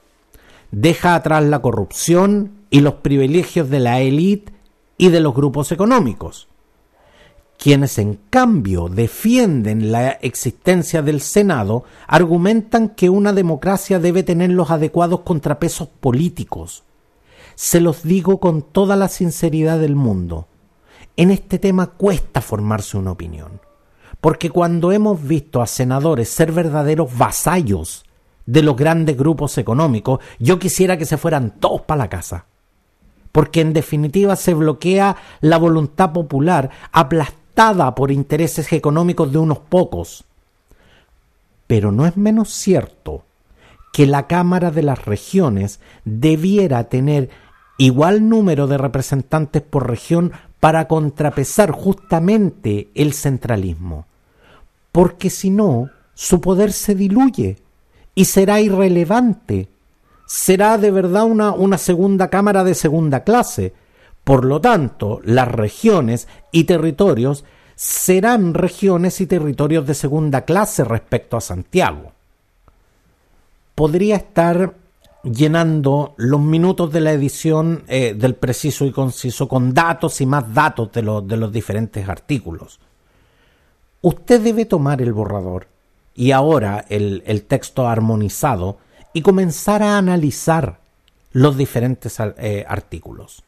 Deja 0.72 1.16
atrás 1.16 1.44
la 1.44 1.62
corrupción 1.62 2.54
y 2.70 2.80
los 2.80 2.94
privilegios 2.94 3.70
de 3.70 3.82
la 3.82 4.00
élite 4.00 4.54
y 4.98 5.10
de 5.10 5.20
los 5.20 5.36
grupos 5.36 5.74
económicos. 5.74 6.48
Quienes 7.58 7.98
en 7.98 8.20
cambio 8.30 8.90
defienden 8.90 9.92
la 9.92 10.12
existencia 10.12 11.02
del 11.02 11.22
Senado 11.22 11.86
argumentan 12.08 12.90
que 12.90 13.10
una 13.10 13.32
democracia 13.32 14.00
debe 14.00 14.24
tener 14.24 14.50
los 14.50 14.70
adecuados 14.70 15.22
contrapesos 15.22 15.88
políticos 15.88 16.84
se 17.56 17.80
los 17.80 18.04
digo 18.04 18.40
con 18.40 18.62
toda 18.62 18.96
la 18.96 19.08
sinceridad 19.08 19.80
del 19.80 19.96
mundo. 19.96 20.48
En 21.16 21.32
este 21.32 21.60
tema 21.60 21.88
cuesta 21.88 22.42
formarse 22.42 22.98
una 22.98 23.12
opinión, 23.12 23.62
porque 24.22 24.50
cuando 24.50 24.92
hemos 24.92 25.26
visto 25.26 25.62
a 25.62 25.68
senadores 25.68 26.30
ser 26.30 26.52
verdaderos 26.52 27.16
vasallos 27.18 28.06
de 28.46 28.64
los 28.64 28.76
grandes 28.76 29.16
grupos 29.16 29.58
económicos, 29.58 30.20
yo 30.40 30.60
quisiera 30.60 30.98
que 30.98 31.06
se 31.06 31.18
fueran 31.18 31.52
todos 31.60 31.82
para 31.82 32.00
la 32.00 32.10
casa, 32.10 32.46
porque 33.32 33.62
en 33.62 33.74
definitiva 33.74 34.36
se 34.36 34.54
bloquea 34.54 35.16
la 35.42 35.58
voluntad 35.58 36.12
popular 36.12 36.70
por 37.96 38.12
intereses 38.12 38.72
económicos 38.74 39.32
de 39.32 39.38
unos 39.38 39.60
pocos. 39.60 40.26
Pero 41.68 41.92
no 41.92 42.06
es 42.06 42.18
menos 42.18 42.50
cierto 42.50 43.24
que 43.94 44.08
la 44.08 44.28
Cámara 44.28 44.72
de 44.72 44.82
las 44.82 45.06
Regiones 45.06 45.80
debiera 46.04 46.86
tener 46.86 47.30
igual 47.78 48.28
número 48.28 48.68
de 48.68 48.78
representantes 48.78 49.62
por 49.62 49.88
región 49.88 50.32
para 50.60 50.88
contrapesar 50.88 51.72
justamente 51.72 52.90
el 52.96 53.14
centralismo, 53.14 54.06
porque 54.92 55.30
si 55.30 55.50
no, 55.50 55.90
su 56.14 56.42
poder 56.42 56.72
se 56.72 56.96
diluye 56.96 57.58
y 58.16 58.26
será 58.26 58.62
irrelevante, 58.62 59.68
será 60.26 60.78
de 60.78 60.90
verdad 60.90 61.26
una, 61.26 61.52
una 61.52 61.78
segunda 61.78 62.30
cámara 62.30 62.64
de 62.64 62.76
segunda 62.76 63.24
clase. 63.24 63.74
Por 64.24 64.46
lo 64.46 64.62
tanto, 64.62 65.20
las 65.24 65.48
regiones 65.48 66.28
y 66.52 66.64
territorios 66.64 67.44
serán 67.76 68.54
regiones 68.54 69.20
y 69.22 69.28
territorios 69.28 69.86
de 69.86 69.94
segunda 69.94 70.42
clase 70.42 70.84
respecto 70.84 71.36
a 71.36 71.42
Santiago. 71.42 72.12
Podría 73.76 74.16
estar 74.16 74.76
llenando 75.24 76.14
los 76.18 76.40
minutos 76.40 76.92
de 76.92 77.02
la 77.02 77.12
edición 77.12 77.84
eh, 77.88 78.14
del 78.14 78.36
preciso 78.36 78.86
y 78.86 78.92
conciso 78.92 79.48
con 79.48 79.74
datos 79.74 80.22
y 80.22 80.26
más 80.26 80.54
datos 80.54 80.92
de, 80.92 81.02
de 81.02 81.38
los 81.38 81.52
diferentes 81.52 82.08
artículos. 82.08 82.80
Usted 84.02 84.42
debe 84.42 84.66
tomar 84.66 85.02
el 85.02 85.14
borrador 85.14 85.68
y 86.16 86.32
ahora 86.32 86.86
el, 86.90 87.46
texto 87.48 87.88
armonizado 87.88 88.78
y 89.14 89.22
comenzar 89.22 89.82
a 89.82 89.98
analizar 89.98 90.80
los 91.32 91.58
diferentes 91.58 92.18
eh, 92.20 92.66
artículos. 92.68 93.44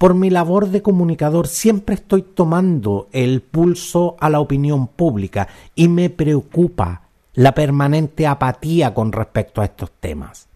Por 0.00 0.14
mi 0.14 0.30
labor 0.30 0.68
de 0.68 0.80
comunicador 0.80 1.46
siempre 1.46 1.96
estoy 1.96 2.22
tomando 2.22 3.08
el 3.12 3.42
pulso 3.42 4.16
a 4.18 4.30
la 4.30 4.40
opinión 4.40 4.86
pública 4.88 5.46
y 5.74 5.88
me 5.88 6.08
preocupa 6.08 7.02
la 7.34 7.52
permanente 7.52 8.26
apatía 8.26 8.94
con 8.94 9.12
respecto 9.12 9.60
a 9.60 9.66
estos 9.66 9.90
temas 10.00 10.50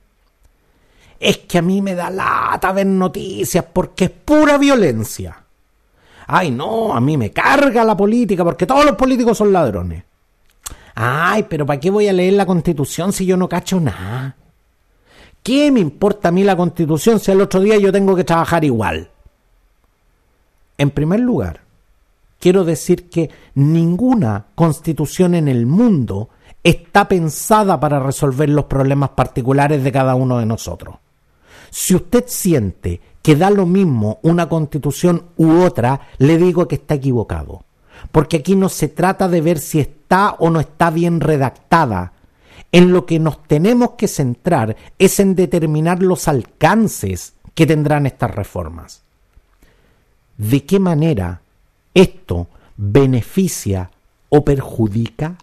es 1.24 1.38
que 1.38 1.56
a 1.58 1.62
mí 1.62 1.80
me 1.80 1.94
da 1.94 2.10
lata 2.10 2.72
ver 2.72 2.86
noticias 2.86 3.64
porque 3.72 4.04
es 4.04 4.10
pura 4.10 4.58
violencia. 4.58 5.42
Ay, 6.26 6.50
no, 6.50 6.94
a 6.94 7.00
mí 7.00 7.16
me 7.16 7.30
carga 7.30 7.82
la 7.82 7.96
política 7.96 8.44
porque 8.44 8.66
todos 8.66 8.84
los 8.84 8.94
políticos 8.94 9.38
son 9.38 9.50
ladrones. 9.50 10.04
Ay, 10.94 11.46
pero 11.48 11.64
¿para 11.64 11.80
qué 11.80 11.90
voy 11.90 12.08
a 12.08 12.12
leer 12.12 12.34
la 12.34 12.44
constitución 12.44 13.12
si 13.12 13.24
yo 13.24 13.38
no 13.38 13.48
cacho 13.48 13.80
nada? 13.80 14.36
¿Qué 15.42 15.70
me 15.72 15.80
importa 15.80 16.28
a 16.28 16.32
mí 16.32 16.44
la 16.44 16.56
constitución 16.56 17.18
si 17.18 17.30
el 17.30 17.40
otro 17.40 17.60
día 17.60 17.78
yo 17.78 17.90
tengo 17.90 18.14
que 18.14 18.24
trabajar 18.24 18.62
igual? 18.62 19.10
En 20.76 20.90
primer 20.90 21.20
lugar, 21.20 21.60
quiero 22.40 22.64
decir 22.64 23.08
que 23.08 23.30
ninguna 23.54 24.46
constitución 24.54 25.34
en 25.34 25.48
el 25.48 25.66
mundo 25.66 26.30
está 26.62 27.08
pensada 27.08 27.78
para 27.78 28.00
resolver 28.00 28.48
los 28.48 28.64
problemas 28.64 29.10
particulares 29.10 29.84
de 29.84 29.92
cada 29.92 30.14
uno 30.14 30.38
de 30.38 30.46
nosotros. 30.46 30.96
Si 31.70 31.94
usted 31.94 32.24
siente 32.26 33.00
que 33.22 33.36
da 33.36 33.50
lo 33.50 33.66
mismo 33.66 34.18
una 34.22 34.48
constitución 34.48 35.24
u 35.36 35.62
otra, 35.62 36.08
le 36.18 36.36
digo 36.38 36.68
que 36.68 36.76
está 36.76 36.94
equivocado. 36.94 37.64
Porque 38.12 38.38
aquí 38.38 38.56
no 38.56 38.68
se 38.68 38.88
trata 38.88 39.28
de 39.28 39.40
ver 39.40 39.58
si 39.58 39.80
está 39.80 40.36
o 40.38 40.50
no 40.50 40.60
está 40.60 40.90
bien 40.90 41.20
redactada. 41.20 42.12
En 42.72 42.92
lo 42.92 43.06
que 43.06 43.18
nos 43.18 43.42
tenemos 43.44 43.92
que 43.92 44.08
centrar 44.08 44.76
es 44.98 45.20
en 45.20 45.34
determinar 45.34 46.02
los 46.02 46.28
alcances 46.28 47.34
que 47.54 47.66
tendrán 47.66 48.06
estas 48.06 48.34
reformas. 48.34 49.03
¿De 50.36 50.64
qué 50.64 50.78
manera 50.78 51.40
esto 51.94 52.48
beneficia 52.76 53.90
o 54.28 54.44
perjudica 54.44 55.36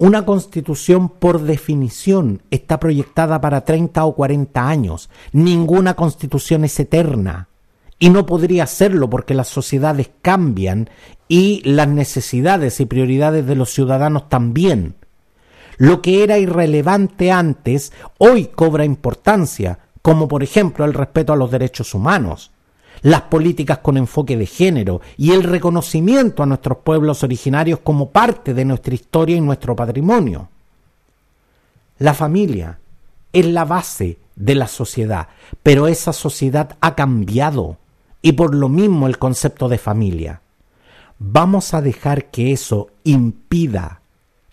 una 0.00 0.24
constitución 0.24 1.08
por 1.08 1.42
definición 1.42 2.40
está 2.52 2.78
proyectada 2.78 3.40
para 3.40 3.62
30 3.62 4.04
o 4.04 4.14
40 4.14 4.68
años. 4.68 5.10
Ninguna 5.32 5.94
constitución 5.94 6.64
es 6.64 6.78
eterna. 6.78 7.48
Y 7.98 8.10
no 8.10 8.24
podría 8.24 8.68
serlo 8.68 9.10
porque 9.10 9.34
las 9.34 9.48
sociedades 9.48 10.08
cambian 10.22 10.88
y 11.26 11.62
las 11.68 11.88
necesidades 11.88 12.78
y 12.78 12.86
prioridades 12.86 13.44
de 13.44 13.56
los 13.56 13.70
ciudadanos 13.70 14.28
también. 14.28 14.94
Lo 15.78 16.00
que 16.00 16.22
era 16.22 16.38
irrelevante 16.38 17.32
antes 17.32 17.92
hoy 18.18 18.46
cobra 18.46 18.84
importancia, 18.84 19.80
como 20.00 20.28
por 20.28 20.44
ejemplo 20.44 20.84
el 20.84 20.94
respeto 20.94 21.32
a 21.32 21.36
los 21.36 21.50
derechos 21.50 21.92
humanos 21.92 22.52
las 23.02 23.22
políticas 23.22 23.78
con 23.78 23.96
enfoque 23.96 24.36
de 24.36 24.46
género 24.46 25.00
y 25.16 25.32
el 25.32 25.42
reconocimiento 25.42 26.42
a 26.42 26.46
nuestros 26.46 26.78
pueblos 26.78 27.22
originarios 27.22 27.80
como 27.80 28.10
parte 28.10 28.54
de 28.54 28.64
nuestra 28.64 28.94
historia 28.94 29.36
y 29.36 29.40
nuestro 29.40 29.74
patrimonio. 29.76 30.48
La 31.98 32.14
familia 32.14 32.78
es 33.32 33.46
la 33.46 33.64
base 33.64 34.18
de 34.36 34.54
la 34.54 34.68
sociedad, 34.68 35.28
pero 35.62 35.88
esa 35.88 36.12
sociedad 36.12 36.76
ha 36.80 36.94
cambiado 36.94 37.76
y 38.22 38.32
por 38.32 38.54
lo 38.54 38.68
mismo 38.68 39.06
el 39.06 39.18
concepto 39.18 39.68
de 39.68 39.78
familia. 39.78 40.40
Vamos 41.18 41.74
a 41.74 41.82
dejar 41.82 42.26
que 42.30 42.52
eso 42.52 42.88
impida 43.04 44.00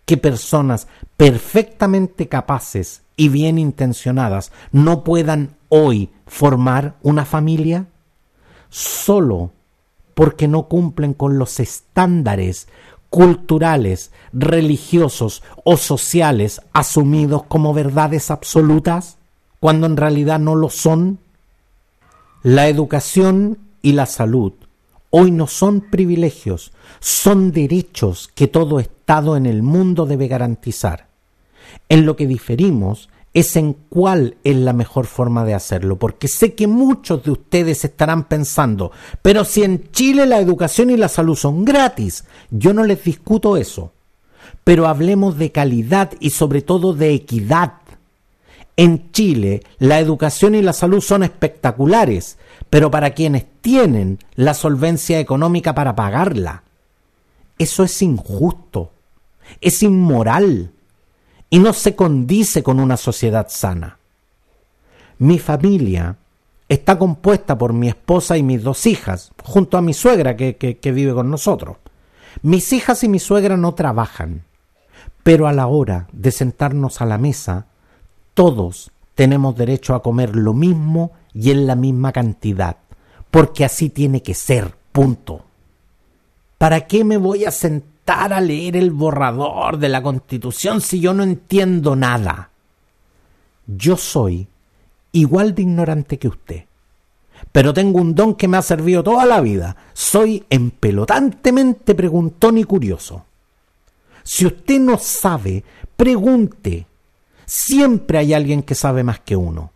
que 0.05 0.17
personas 0.17 0.87
perfectamente 1.17 2.27
capaces 2.27 3.01
y 3.17 3.29
bien 3.29 3.57
intencionadas 3.57 4.51
no 4.71 5.03
puedan 5.03 5.55
hoy 5.69 6.09
formar 6.27 6.95
una 7.01 7.25
familia? 7.25 7.87
Solo 8.75 9.51
porque 10.13 10.47
no 10.47 10.63
cumplen 10.63 11.13
con 11.13 11.37
los 11.37 11.59
estándares 11.59 12.67
culturales, 13.09 14.11
religiosos 14.33 15.43
o 15.63 15.77
sociales 15.77 16.61
asumidos 16.73 17.43
como 17.43 17.73
verdades 17.73 18.31
absolutas, 18.31 19.17
cuando 19.59 19.87
en 19.87 19.95
realidad 19.95 20.39
no 20.39 20.55
lo 20.55 20.69
son? 20.69 21.19
La 22.43 22.67
educación 22.67 23.59
y 23.81 23.93
la 23.93 24.05
salud 24.05 24.53
hoy 25.17 25.31
no 25.31 25.47
son 25.47 25.79
privilegios, 25.79 26.73
son 26.99 27.53
derechos 27.53 28.29
que 28.35 28.47
todo 28.47 28.81
Estado 28.81 29.37
en 29.37 29.45
el 29.45 29.63
mundo 29.63 30.05
debe 30.05 30.27
garantizar. 30.27 31.07
En 31.87 32.05
lo 32.05 32.17
que 32.17 32.27
diferimos 32.27 33.07
es 33.35 33.57
en 33.57 33.73
cuál 33.73 34.37
es 34.45 34.55
la 34.55 34.71
mejor 34.71 35.07
forma 35.07 35.43
de 35.43 35.53
hacerlo, 35.53 35.99
porque 35.99 36.29
sé 36.29 36.55
que 36.55 36.67
muchos 36.67 37.21
de 37.25 37.31
ustedes 37.31 37.83
estarán 37.83 38.29
pensando, 38.29 38.93
pero 39.21 39.43
si 39.43 39.63
en 39.63 39.91
Chile 39.91 40.25
la 40.25 40.39
educación 40.39 40.89
y 40.89 40.95
la 40.95 41.09
salud 41.09 41.35
son 41.35 41.65
gratis, 41.65 42.23
yo 42.49 42.73
no 42.73 42.85
les 42.85 43.03
discuto 43.03 43.57
eso. 43.57 43.91
pero 44.63 44.87
hablemos 44.87 45.37
de 45.37 45.51
calidad 45.51 46.13
y 46.19 46.31
sobre 46.31 46.61
todo 46.61 46.93
de 46.93 47.13
equidad. 47.13 47.73
En 48.77 49.11
Chile, 49.11 49.63
la 49.79 49.99
educación 49.99 50.55
y 50.55 50.61
la 50.61 50.73
salud 50.73 51.01
son 51.01 51.23
espectaculares, 51.23 52.37
pero 52.69 52.89
para 52.89 53.11
quienes 53.11 53.45
tienen 53.61 54.17
la 54.35 54.53
solvencia 54.53 55.19
económica 55.19 55.75
para 55.75 55.95
pagarla. 55.95 56.63
Eso 57.59 57.83
es 57.83 58.01
injusto, 58.01 58.91
es 59.61 59.83
inmoral 59.83 60.71
y 61.49 61.59
no 61.59 61.73
se 61.73 61.95
condice 61.95 62.63
con 62.63 62.79
una 62.79 62.97
sociedad 62.97 63.47
sana. 63.49 63.97
Mi 65.17 65.39
familia 65.39 66.17
está 66.67 66.97
compuesta 66.97 67.57
por 67.57 67.73
mi 67.73 67.87
esposa 67.87 68.37
y 68.37 68.43
mis 68.43 68.63
dos 68.63 68.85
hijas, 68.85 69.31
junto 69.43 69.77
a 69.77 69.81
mi 69.81 69.93
suegra 69.93 70.35
que, 70.35 70.77
vive 70.83 71.13
con 71.13 71.29
nosotros. 71.29 71.77
Mis 72.41 72.73
hijas 72.73 73.03
y 73.03 73.09
mi 73.09 73.19
suegra 73.19 73.55
no 73.55 73.75
trabajan, 73.75 74.43
pero 75.23 75.47
a 75.47 75.53
la 75.53 75.67
hora 75.67 76.07
de 76.11 76.31
sentarnos 76.31 77.01
a 77.01 77.05
la 77.05 77.17
mesa, 77.17 77.67
todos 78.33 78.91
tenemos 79.13 79.55
derecho 79.55 79.95
a 79.95 80.03
comer 80.03 80.35
lo 80.35 80.53
mismo 80.53 81.13
y 81.33 81.51
en 81.51 81.67
la 81.67 81.75
misma 81.75 82.11
cantidad, 82.11 82.77
porque 83.31 83.63
así 83.63 83.89
tiene 83.89 84.21
que 84.21 84.33
ser, 84.33 84.75
punto. 84.91 85.45
¿Para 86.57 86.87
qué 86.87 87.05
me 87.05 87.17
voy 87.17 87.45
a 87.45 87.51
sentar 87.51 87.94
a 88.13 88.41
leer 88.41 88.77
el 88.77 88.91
borrador 88.91 89.77
de 89.77 89.89
la 89.89 90.01
Constitución 90.01 90.81
si 90.81 90.99
yo 90.99 91.13
no 91.13 91.23
entiendo 91.23 91.95
nada? 91.95 92.51
Yo 93.65 93.97
soy 93.97 94.47
igual 95.11 95.55
de 95.55 95.63
ignorante 95.63 96.19
que 96.19 96.27
usted. 96.27 96.65
Pero 97.51 97.73
tengo 97.73 97.99
un 97.99 98.15
don 98.15 98.35
que 98.35 98.47
me 98.47 98.57
ha 98.57 98.61
servido 98.61 99.03
toda 99.03 99.25
la 99.25 99.41
vida. 99.41 99.75
Soy 99.93 100.45
empelotantemente 100.49 101.95
preguntón 101.95 102.57
y 102.57 102.63
curioso. 102.63 103.25
Si 104.23 104.45
usted 104.45 104.79
no 104.79 104.97
sabe, 104.97 105.63
pregunte. 105.95 106.87
Siempre 107.45 108.17
hay 108.17 108.33
alguien 108.33 108.63
que 108.63 108.75
sabe 108.75 109.03
más 109.03 109.19
que 109.19 109.35
uno. 109.35 109.71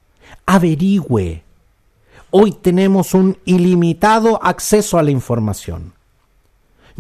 Averigüe. 0.46 1.44
Hoy 2.32 2.52
tenemos 2.52 3.14
un 3.14 3.38
ilimitado 3.46 4.44
acceso 4.44 4.98
a 4.98 5.04
la 5.04 5.12
información. 5.12 5.94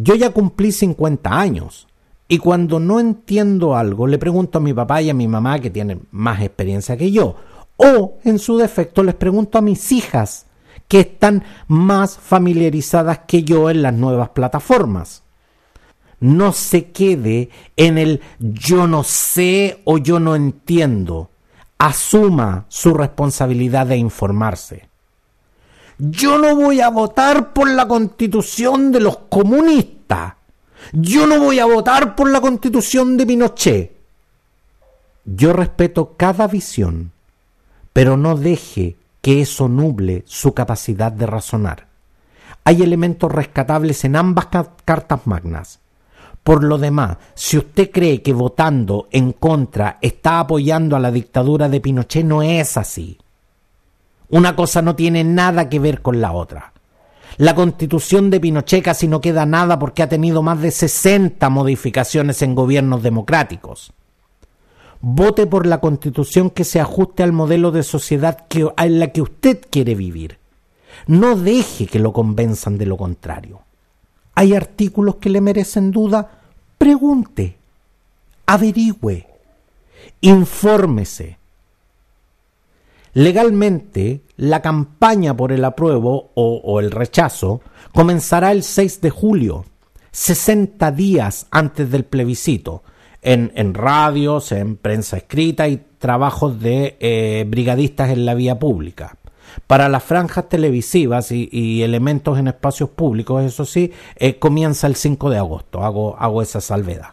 Yo 0.02 0.16
ya 0.16 0.32
cumplí 0.32 0.72
50 0.72 1.40
años 1.40 1.88
y 2.28 2.38
cuando 2.38 2.80
no 2.80 3.00
entiendo 3.00 3.76
algo 3.76 4.08
le 4.08 4.18
pregunto 4.18 4.58
a 4.58 4.62
mi 4.62 4.74
papá 4.74 5.02
y 5.02 5.10
a 5.10 5.14
mi 5.14 5.28
mamá 5.28 5.60
que 5.60 5.70
tienen 5.70 6.08
más 6.12 6.42
experiencia 6.42 6.96
que 6.96 7.12
yo 7.12 7.36
o, 7.82 8.18
en 8.26 8.40
su 8.40 8.58
defecto, 8.58 9.04
les 9.04 9.16
pregunto 9.16 9.58
a 9.58 9.62
mis 9.62 9.94
hijas, 9.94 10.48
que 10.90 11.00
están 11.00 11.46
más 11.68 12.18
familiarizadas 12.18 13.20
que 13.20 13.44
yo 13.44 13.70
en 13.70 13.82
las 13.82 13.94
nuevas 13.94 14.30
plataformas. 14.30 15.24
No 16.20 16.52
se 16.52 16.92
quede 16.92 17.50
en 17.78 17.98
el 17.98 18.22
yo 18.40 18.86
no 18.86 19.04
sé 19.04 19.82
o 19.86 19.98
yo 19.98 20.20
no 20.20 20.36
entiendo. 20.36 21.30
Asuma 21.78 22.66
su 22.68 22.94
responsabilidad 22.94 23.88
de 23.88 23.96
informarse. 23.96 24.88
Yo 26.00 26.38
no 26.38 26.56
voy 26.56 26.82
a 26.82 26.90
votar 26.90 27.54
por 27.54 27.70
la 27.70 27.88
constitución 27.88 28.92
de 28.92 29.02
los 29.02 29.18
comunistas. 29.30 30.34
Yo 30.94 31.28
no 31.28 31.40
voy 31.40 31.60
a 31.60 31.66
votar 31.66 32.16
por 32.16 32.32
la 32.32 32.42
constitución 32.42 33.18
de 33.18 33.26
Pinochet. 33.28 33.92
Yo 35.26 35.54
respeto 35.54 36.16
cada 36.18 36.48
visión 36.48 37.12
pero 37.94 38.18
no 38.18 38.36
deje 38.36 38.96
que 39.22 39.42
eso 39.42 39.68
nuble 39.68 40.24
su 40.26 40.54
capacidad 40.54 41.12
de 41.12 41.26
razonar. 41.26 41.88
Hay 42.64 42.82
elementos 42.82 43.32
rescatables 43.32 44.06
en 44.06 44.16
ambas 44.16 44.48
cartas 44.86 45.28
magnas. 45.28 45.80
Por 46.44 46.64
lo 46.64 46.78
demás, 46.78 47.18
si 47.36 47.58
usted 47.58 47.92
cree 47.92 48.22
que 48.22 48.34
votando 48.34 49.08
en 49.12 49.34
contra 49.34 49.98
está 50.02 50.40
apoyando 50.40 50.96
a 50.96 51.00
la 51.00 51.12
dictadura 51.12 51.68
de 51.68 51.82
Pinochet, 51.82 52.24
no 52.24 52.42
es 52.42 52.78
así. 52.78 53.18
Una 54.30 54.56
cosa 54.56 54.82
no 54.82 54.96
tiene 54.96 55.24
nada 55.24 55.70
que 55.70 55.80
ver 55.80 56.02
con 56.02 56.22
la 56.22 56.32
otra. 56.32 56.74
La 57.38 57.56
constitución 57.56 58.30
de 58.30 58.39
Pinochet 58.39 58.84
casi 58.84 59.08
no 59.08 59.22
queda 59.22 59.46
nada 59.46 59.80
porque 59.80 60.04
ha 60.04 60.10
tenido 60.10 60.44
más 60.44 60.62
de 60.62 60.72
60 60.72 61.50
modificaciones 61.50 62.42
en 62.42 62.56
gobiernos 62.56 63.02
democráticos 63.02 63.94
vote 65.02 65.48
por 65.48 65.65
la 65.65 65.80
constitución 65.80 66.50
que 66.50 66.63
se 66.63 66.80
ajuste 66.80 67.24
al 67.24 67.32
modelo 67.32 67.72
de 67.72 67.84
sociedad 67.84 68.46
en 68.78 69.00
la 69.00 69.08
que 69.12 69.22
usted 69.22 69.62
quiere 69.70 69.96
vivir. 69.96 70.38
No 71.08 71.36
deje 71.36 71.88
que 71.88 72.00
lo 72.00 72.13
convenzan 72.13 72.78
de 72.78 72.86
lo 72.86 72.98
contrario. 72.98 73.62
¿Hay 74.36 74.54
artículos 74.54 75.15
que 75.15 75.30
le 75.30 75.42
merecen 75.42 75.92
duda? 75.92 76.42
Pregunte, 76.78 77.58
averigüe, 78.46 79.28
infórmese. 80.22 81.38
Legalmente, 83.13 84.22
la 84.38 84.62
campaña 84.62 85.36
por 85.36 85.52
el 85.52 85.65
apruebo 85.65 86.32
o, 86.36 86.80
el 86.80 86.91
rechazo 86.91 87.62
comenzará 87.93 88.52
el 88.52 88.63
6 88.63 89.02
de 89.02 89.10
julio, 89.10 89.65
60 90.12 90.91
días 90.91 91.48
antes 91.52 91.89
del 91.91 92.06
plebiscito, 92.06 92.84
en, 93.22 93.74
radios, 93.74 94.52
en 94.52 94.78
prensa 94.78 95.17
escrita 95.17 95.67
y 95.67 95.84
trabajos 95.98 96.60
de 96.62 96.98
eh, 97.00 97.45
brigadistas 97.48 98.12
en 98.12 98.26
la 98.26 98.34
vía 98.34 98.60
pública. 98.60 99.17
Para 99.65 99.89
las 99.89 100.04
franjas 100.04 100.48
televisivas 100.48 101.32
y, 101.32 101.82
elementos 101.82 102.38
en 102.38 102.48
espacios 102.48 102.91
públicos, 102.91 103.43
eso 103.43 103.65
sí, 103.65 103.91
eh, 104.15 104.38
comienza 104.38 104.86
el 104.88 104.95
5 104.95 105.30
de 105.32 105.38
agosto, 105.38 105.84
hago 105.84 106.41
esa 106.41 106.62
salvedad. 106.62 107.10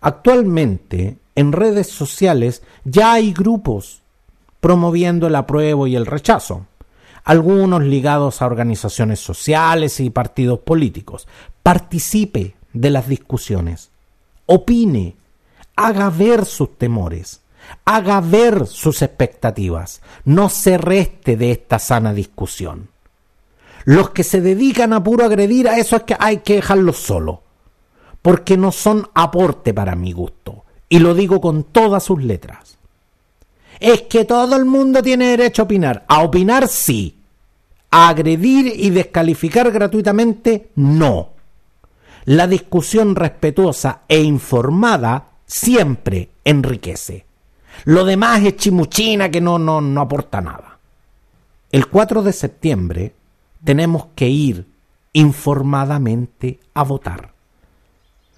Actualmente, 0.00 1.18
en 1.34 1.52
redes 1.52 1.88
sociales 1.88 2.62
ya 2.84 3.14
hay 3.14 3.32
grupos 3.32 4.03
promoviendo 4.64 5.26
el 5.26 5.34
apruebo 5.34 5.86
y 5.86 5.94
el 5.94 6.06
rechazo, 6.06 6.64
algunos 7.22 7.82
ligados 7.82 8.40
a 8.40 8.46
organizaciones 8.46 9.20
sociales 9.20 10.00
y 10.00 10.08
partidos 10.08 10.60
políticos. 10.60 11.28
Participe 11.62 12.54
de 12.72 12.88
las 12.88 13.06
discusiones. 13.06 13.90
Opine, 14.46 15.16
haga 15.76 16.08
ver 16.08 16.46
sus 16.46 16.78
temores, 16.78 17.42
haga 17.84 18.22
ver 18.22 18.66
sus 18.66 19.02
expectativas, 19.02 20.00
no 20.24 20.48
se 20.48 20.78
reste 20.78 21.36
de 21.36 21.50
esta 21.50 21.78
sana 21.78 22.14
discusión. 22.14 22.88
Los 23.84 24.12
que 24.12 24.24
se 24.24 24.40
dedican 24.40 24.94
a 24.94 25.04
puro 25.04 25.26
agredir 25.26 25.68
a 25.68 25.76
eso 25.76 25.96
es 25.96 26.04
que 26.04 26.16
hay 26.18 26.38
que 26.38 26.54
dejarlos 26.54 26.96
solo, 26.96 27.42
porque 28.22 28.56
no 28.56 28.72
son 28.72 29.10
aporte 29.12 29.74
para 29.74 29.94
mi 29.94 30.12
gusto, 30.12 30.64
y 30.88 31.00
lo 31.00 31.12
digo 31.12 31.42
con 31.42 31.64
todas 31.64 32.04
sus 32.04 32.22
letras. 32.22 32.73
Es 33.84 34.00
que 34.00 34.24
todo 34.24 34.56
el 34.56 34.64
mundo 34.64 35.02
tiene 35.02 35.26
derecho 35.26 35.60
a 35.60 35.64
opinar. 35.66 36.06
A 36.08 36.22
opinar 36.22 36.68
sí. 36.68 37.18
A 37.90 38.08
agredir 38.08 38.72
y 38.74 38.88
descalificar 38.88 39.70
gratuitamente 39.70 40.70
no. 40.76 41.32
La 42.24 42.46
discusión 42.46 43.14
respetuosa 43.14 44.00
e 44.08 44.22
informada 44.22 45.32
siempre 45.44 46.30
enriquece. 46.46 47.26
Lo 47.84 48.06
demás 48.06 48.42
es 48.44 48.56
chimuchina 48.56 49.30
que 49.30 49.42
no, 49.42 49.58
no, 49.58 49.82
no 49.82 50.00
aporta 50.00 50.40
nada. 50.40 50.78
El 51.70 51.88
4 51.88 52.22
de 52.22 52.32
septiembre 52.32 53.14
tenemos 53.62 54.06
que 54.14 54.30
ir 54.30 54.66
informadamente 55.12 56.58
a 56.72 56.84
votar. 56.84 57.34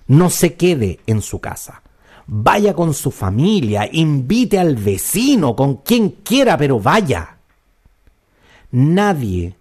No 0.09 0.29
se 0.29 0.55
quede 0.57 0.99
en 1.07 1.23
su 1.23 1.39
casa. 1.39 1.83
Vaya 2.27 2.75
con 2.75 2.93
su 2.93 3.11
familia, 3.11 3.89
invite 3.91 4.59
al 4.59 4.77
vecino, 4.77 5.55
con 5.55 5.77
quien 5.77 6.11
quiera, 6.25 6.57
pero 6.57 6.81
vaya. 6.81 7.39
Nadie 8.73 9.55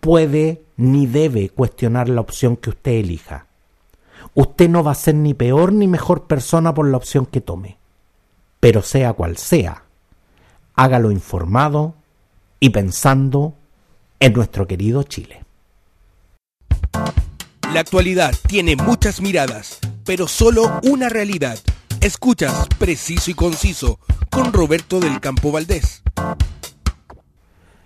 puede 0.00 0.62
ni 0.76 1.06
debe 1.06 1.48
cuestionar 1.48 2.08
la 2.08 2.20
opción 2.20 2.56
que 2.56 2.70
usted 2.70 2.92
elija 2.92 3.46
usted 4.34 4.68
no 4.68 4.82
va 4.82 4.92
a 4.92 4.96
ser 4.96 5.14
ni 5.14 5.34
peor 5.34 5.72
ni 5.72 5.86
mejor 5.86 6.26
persona 6.26 6.74
por 6.74 6.88
la 6.88 6.96
opción 6.96 7.26
que 7.26 7.40
tome. 7.40 7.78
Pero 8.60 8.82
sea 8.82 9.12
cual 9.12 9.36
sea, 9.36 9.84
hágalo 10.74 11.10
informado 11.10 11.94
y 12.60 12.70
pensando 12.70 13.54
en 14.20 14.32
nuestro 14.32 14.66
querido 14.66 15.02
Chile. 15.02 15.44
La 17.72 17.80
actualidad 17.80 18.34
tiene 18.46 18.76
muchas 18.76 19.20
miradas, 19.20 19.78
pero 20.04 20.28
solo 20.28 20.80
una 20.84 21.08
realidad. 21.08 21.58
Escuchas 22.02 22.66
Preciso 22.80 23.30
y 23.30 23.34
Conciso 23.34 24.00
con 24.28 24.52
Roberto 24.52 24.98
del 24.98 25.20
Campo 25.20 25.52
Valdés. 25.52 26.02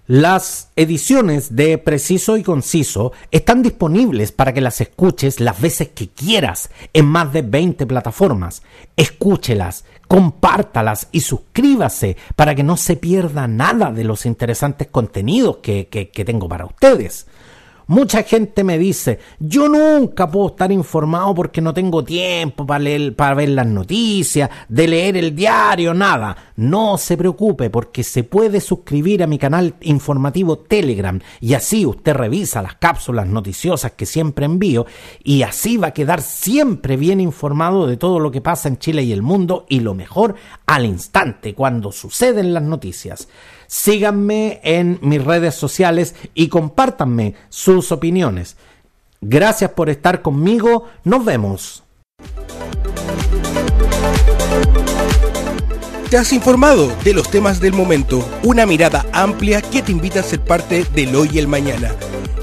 Las 0.06 0.70
ediciones 0.74 1.54
de 1.54 1.76
Preciso 1.76 2.38
y 2.38 2.42
Conciso 2.42 3.12
están 3.30 3.62
disponibles 3.62 4.32
para 4.32 4.54
que 4.54 4.62
las 4.62 4.80
escuches 4.80 5.38
las 5.38 5.60
veces 5.60 5.88
que 5.88 6.08
quieras 6.08 6.70
en 6.94 7.04
más 7.04 7.30
de 7.34 7.42
20 7.42 7.84
plataformas. 7.84 8.62
Escúchelas, 8.96 9.84
compártalas 10.08 11.08
y 11.12 11.20
suscríbase 11.20 12.16
para 12.36 12.54
que 12.54 12.62
no 12.62 12.78
se 12.78 12.96
pierda 12.96 13.46
nada 13.46 13.92
de 13.92 14.04
los 14.04 14.24
interesantes 14.24 14.88
contenidos 14.88 15.58
que, 15.58 15.88
que 15.88 16.24
tengo 16.24 16.48
para 16.48 16.64
ustedes. 16.64 17.25
Mucha 17.88 18.24
gente 18.24 18.64
me 18.64 18.78
dice, 18.78 19.20
yo 19.38 19.68
nunca 19.68 20.28
puedo 20.28 20.48
estar 20.48 20.72
informado 20.72 21.32
porque 21.36 21.60
no 21.60 21.72
tengo 21.72 22.02
tiempo 22.02 22.66
para, 22.66 22.84
para 23.14 23.34
ver 23.34 23.50
las 23.50 23.66
noticias, 23.68 24.50
de 24.68 24.88
leer 24.88 25.16
el 25.16 25.36
diario, 25.36 25.94
nada. 25.94 26.36
No 26.56 26.98
se 26.98 27.16
preocupe 27.16 27.70
porque 27.70 28.02
se 28.02 28.24
puede 28.24 28.60
suscribir 28.60 29.22
a 29.22 29.28
mi 29.28 29.38
canal 29.38 29.74
informativo 29.82 30.58
Telegram 30.58 31.20
y 31.40 31.54
así 31.54 31.86
usted 31.86 32.14
revisa 32.14 32.60
las 32.60 32.74
cápsulas 32.74 33.28
noticiosas 33.28 33.92
que 33.92 34.04
siempre 34.04 34.46
envío 34.46 34.84
y 35.22 35.42
así 35.42 35.76
va 35.76 35.88
a 35.88 35.94
quedar 35.94 36.22
siempre 36.22 36.96
bien 36.96 37.20
informado 37.20 37.86
de 37.86 37.96
todo 37.96 38.18
lo 38.18 38.32
que 38.32 38.40
pasa 38.40 38.66
en 38.66 38.78
Chile 38.78 39.04
y 39.04 39.12
el 39.12 39.22
mundo 39.22 39.64
y 39.68 39.78
lo 39.78 39.94
mejor 39.94 40.34
al 40.66 40.86
instante 40.86 41.54
cuando 41.54 41.92
suceden 41.92 42.52
las 42.52 42.64
noticias. 42.64 43.28
Síganme 43.66 44.60
en 44.62 44.98
mis 45.02 45.22
redes 45.24 45.54
sociales 45.54 46.14
y 46.34 46.48
compártanme 46.48 47.34
sus 47.48 47.92
opiniones. 47.92 48.56
Gracias 49.20 49.70
por 49.70 49.90
estar 49.90 50.22
conmigo. 50.22 50.84
Nos 51.04 51.24
vemos. 51.24 51.82
Te 56.10 56.16
has 56.16 56.32
informado 56.32 56.94
de 57.02 57.12
los 57.12 57.28
temas 57.30 57.58
del 57.58 57.72
momento, 57.72 58.24
una 58.44 58.64
mirada 58.64 59.04
amplia 59.12 59.60
que 59.60 59.82
te 59.82 59.90
invita 59.90 60.20
a 60.20 60.22
ser 60.22 60.40
parte 60.40 60.84
del 60.94 61.16
hoy 61.16 61.30
y 61.32 61.38
el 61.40 61.48
mañana. 61.48 61.92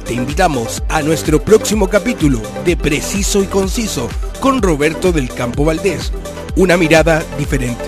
Te 0.05 0.13
invitamos 0.13 0.83
a 0.89 1.01
nuestro 1.01 1.41
próximo 1.41 1.87
capítulo 1.87 2.41
de 2.65 2.75
Preciso 2.75 3.41
y 3.41 3.45
Conciso 3.45 4.09
con 4.41 4.61
Roberto 4.61 5.13
del 5.13 5.29
Campo 5.29 5.63
Valdés. 5.63 6.11
Una 6.57 6.75
mirada 6.75 7.23
diferente. 7.37 7.85